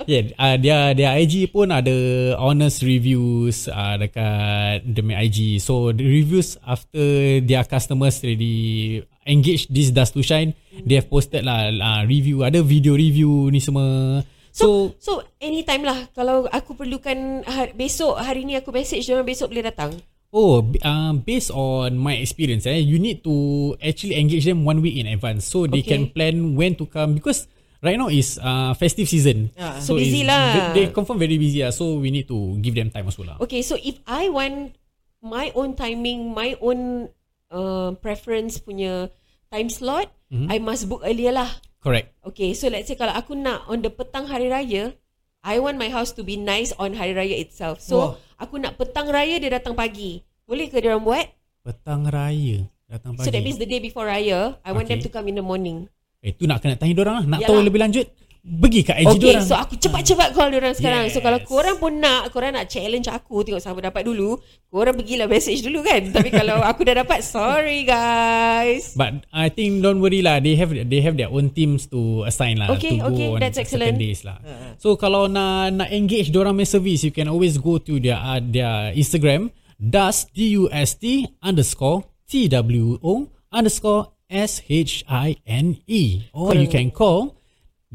Yeah, 0.06 0.30
uh, 0.38 0.54
dia 0.54 0.94
dia 0.94 1.18
IG 1.18 1.50
pun 1.50 1.66
ada 1.75 1.90
honest 2.38 2.86
reviews 2.86 3.66
uh, 3.66 3.98
dekat 3.98 4.86
demi 4.86 5.18
IG. 5.18 5.58
So 5.58 5.90
the 5.90 6.06
reviews 6.06 6.54
after 6.62 7.02
their 7.42 7.66
customers 7.66 8.23
really 8.23 9.02
engage 9.26 9.67
this 9.69 9.91
Dust 9.91 10.15
to 10.15 10.23
Shine, 10.23 10.54
they 10.73 10.97
have 10.97 11.10
posted 11.10 11.43
lah 11.43 11.69
uh, 11.69 12.02
review, 12.06 12.47
ada 12.47 12.62
video 12.62 12.95
review 12.95 13.50
ni 13.50 13.58
semua. 13.58 14.23
So, 14.56 14.97
so, 14.97 15.21
anytime 15.36 15.84
lah. 15.84 16.08
Kalau 16.17 16.49
aku 16.49 16.73
perlukan 16.73 17.45
hari, 17.45 17.76
besok, 17.76 18.17
hari 18.17 18.49
ni 18.49 18.56
aku 18.56 18.73
message 18.73 19.04
dia 19.04 19.21
besok 19.21 19.52
boleh 19.52 19.69
datang. 19.69 19.93
Oh, 20.32 20.65
uh, 20.65 21.12
based 21.12 21.52
on 21.52 22.00
my 22.00 22.17
experience, 22.17 22.65
eh, 22.65 22.80
you 22.80 22.97
need 22.97 23.21
to 23.21 23.34
actually 23.78 24.17
engage 24.17 24.49
them 24.49 24.65
one 24.65 24.80
week 24.80 24.97
in 24.97 25.04
advance, 25.06 25.45
so 25.45 25.69
they 25.69 25.84
Okay. 25.84 25.93
can 25.93 26.02
plan 26.08 26.56
when 26.56 26.73
to 26.73 26.89
come 26.89 27.15
because 27.15 27.45
right 27.80 27.97
now 27.97 28.08
is 28.08 28.41
uh, 28.41 28.73
festive 28.73 29.06
season. 29.06 29.52
Ah. 29.56 29.76
So 29.78 29.97
busy 29.97 30.25
lah. 30.25 30.73
ve- 30.73 30.73
They 30.73 30.84
confirm 30.89 31.21
very 31.21 31.36
busy 31.36 31.60
lah, 31.60 31.71
so 31.71 32.00
we 32.00 32.08
need 32.08 32.25
to 32.26 32.56
give 32.65 32.73
them 32.73 32.89
time 32.89 33.06
also 33.06 33.28
lah. 33.28 33.36
Okay, 33.39 33.60
so 33.60 33.76
if 33.76 34.00
I 34.04 34.28
want 34.28 34.73
my 35.21 35.52
own 35.52 35.76
timing, 35.76 36.32
my 36.32 36.56
own 36.60 37.08
uh, 37.56 37.97
preference 37.97 38.60
punya 38.60 39.08
time 39.49 39.66
slot, 39.66 40.12
Mhm. 40.26 40.50
I 40.50 40.58
must 40.58 40.84
book 40.84 41.00
earlier 41.00 41.30
lah. 41.30 41.49
Correct. 41.78 42.12
Okay, 42.21 42.50
so 42.52 42.66
let's 42.66 42.90
say 42.90 42.99
kalau 42.99 43.14
aku 43.14 43.32
nak 43.32 43.64
on 43.64 43.78
the 43.78 43.88
petang 43.88 44.26
hari 44.26 44.50
raya, 44.50 44.92
I 45.40 45.56
want 45.56 45.78
my 45.78 45.86
house 45.86 46.10
to 46.12 46.26
be 46.26 46.34
nice 46.34 46.75
on 46.75 46.92
hari 46.92 47.14
raya 47.14 47.38
itself. 47.38 47.78
So, 47.78 47.95
Wah. 47.97 48.10
aku 48.36 48.58
nak 48.58 48.75
petang 48.75 49.06
raya 49.06 49.38
dia 49.38 49.49
datang 49.49 49.73
pagi. 49.73 50.26
Boleh 50.42 50.66
ke 50.66 50.82
dia 50.82 50.90
orang 50.90 51.06
buat? 51.06 51.26
Petang 51.62 52.02
raya 52.04 52.66
datang 52.84 53.14
pagi. 53.14 53.23
So 53.23 53.30
that 53.30 53.38
means 53.40 53.56
the 53.56 53.66
day 53.66 53.78
before 53.78 54.04
raya, 54.04 54.58
I 54.60 54.75
want 54.75 54.90
them 54.90 54.99
Okay. 54.99 55.06
to 55.06 55.14
come 55.14 55.30
in 55.30 55.38
the 55.38 55.47
morning. 55.47 55.86
Eh 56.19 56.34
tu 56.34 56.50
nak 56.50 56.58
kena 56.58 56.75
tanya 56.75 56.90
diorang 56.92 57.16
lah. 57.16 57.26
Nak 57.28 57.40
Yalah. 57.42 57.49
tahu 57.54 57.58
lebih 57.62 57.78
lanjut, 57.78 58.06
pergi 58.47 58.80
kat 58.87 59.02
IG 59.02 59.06
Okay, 59.11 59.35
diorang. 59.35 59.43
so 59.43 59.59
aku 59.59 59.75
cepat-cepat 59.75 60.28
call 60.30 60.54
diorang 60.54 60.71
sekarang. 60.71 61.11
So 61.11 61.19
Yes. 61.19 61.26
kalau 61.26 61.39
korang 61.43 61.76
pun 61.82 61.99
nak, 61.99 62.30
korang 62.30 62.54
nak 62.54 62.71
challenge 62.71 63.11
aku 63.11 63.43
tengok 63.43 63.59
siapa 63.59 63.82
dapat 63.82 64.06
dulu, 64.06 64.39
korang 64.71 64.95
pergilah 64.95 65.26
message 65.26 65.67
dulu 65.67 65.82
kan. 65.82 66.06
Tapi 66.15 66.30
kalau 66.30 66.63
aku 66.63 66.87
dah 66.87 67.02
dapat, 67.02 67.26
sorry 67.26 67.82
guys. 67.82 68.95
But 68.95 69.26
I 69.35 69.50
think 69.50 69.82
don't 69.82 69.99
worry 69.99 70.23
lah. 70.23 70.39
They 70.39 70.54
have 70.54 70.71
they 70.71 71.02
have 71.02 71.19
their 71.19 71.28
own 71.28 71.50
teams 71.50 71.91
to 71.91 72.23
assign 72.23 72.63
lah. 72.63 72.71
Okay, 72.78 73.02
to 73.02 73.11
okay, 73.11 73.35
on 73.35 73.43
that's 73.43 73.59
certain 73.59 73.91
excellent. 73.91 73.97
days 73.99 74.23
lah. 74.23 74.39
So 74.78 74.95
kalau 74.95 75.26
nak 75.26 75.75
nak 75.75 75.91
engage 75.91 76.30
diorang 76.30 76.54
punya 76.54 76.71
service, 76.71 77.02
you 77.02 77.11
can 77.11 77.26
always 77.26 77.59
go 77.59 77.82
to 77.82 77.99
their 77.99 78.17
uh, 78.17 78.39
their 78.39 78.95
Instagram 78.95 79.50
dust 79.76 80.32
d 80.32 80.56
u 80.56 80.73
s 80.73 80.97
t 80.97 81.28
underscore 81.45 82.09
t 82.25 82.49
w 82.49 82.97
o 83.04 83.28
underscore 83.52 84.09
s 84.32 84.65
h 84.65 85.04
i 85.04 85.37
n 85.45 85.76
e 85.85 86.25
or 86.32 86.56
you 86.56 86.65
can 86.65 86.89
call 86.89 87.35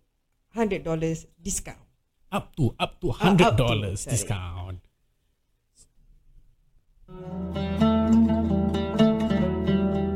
$100 0.54 0.86
discount. 1.42 1.82
Up 2.30 2.54
to 2.54 2.70
up 2.78 3.02
to 3.02 3.10
Ah, 3.18 3.34
hundred 3.34 3.50
up 3.50 3.58
to, 3.58 3.66
discount. 4.06 4.78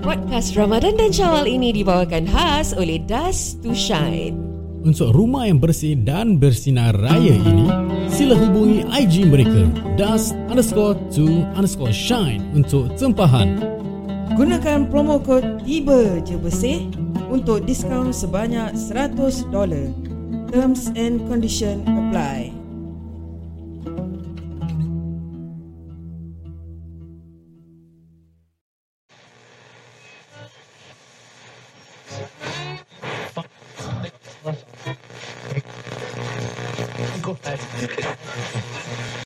Podcast 0.06 0.54
Ramadan 0.54 0.94
dan 0.94 1.10
Syawal 1.10 1.50
ini 1.50 1.74
dibawakan 1.74 2.30
khas 2.30 2.78
oleh 2.78 3.02
Dust 3.02 3.58
to 3.66 3.74
Shine. 3.74 4.55
Untuk 4.86 5.10
rumah 5.10 5.50
yang 5.50 5.58
bersih 5.58 5.98
dan 5.98 6.38
bersinar 6.38 6.94
raya 6.94 7.34
ini, 7.34 7.66
sila 8.06 8.38
hubungi 8.38 8.86
IG 8.86 9.26
mereka 9.26 9.66
dust 9.98 10.38
underscore 10.46 10.94
to 11.10 11.42
underscore 11.58 11.90
shine 11.90 12.38
untuk 12.54 12.94
tempahan. 12.94 13.58
Gunakan 14.38 14.86
promo 14.86 15.18
kod 15.18 15.66
Tiba 15.66 16.22
Je 16.22 16.38
Bersih 16.38 16.86
untuk 17.26 17.66
diskaun 17.66 18.14
sebanyak 18.14 18.78
$100. 18.78 19.50
Terms 20.54 20.94
and 20.94 21.18
condition 21.26 21.82
apply. 21.82 22.55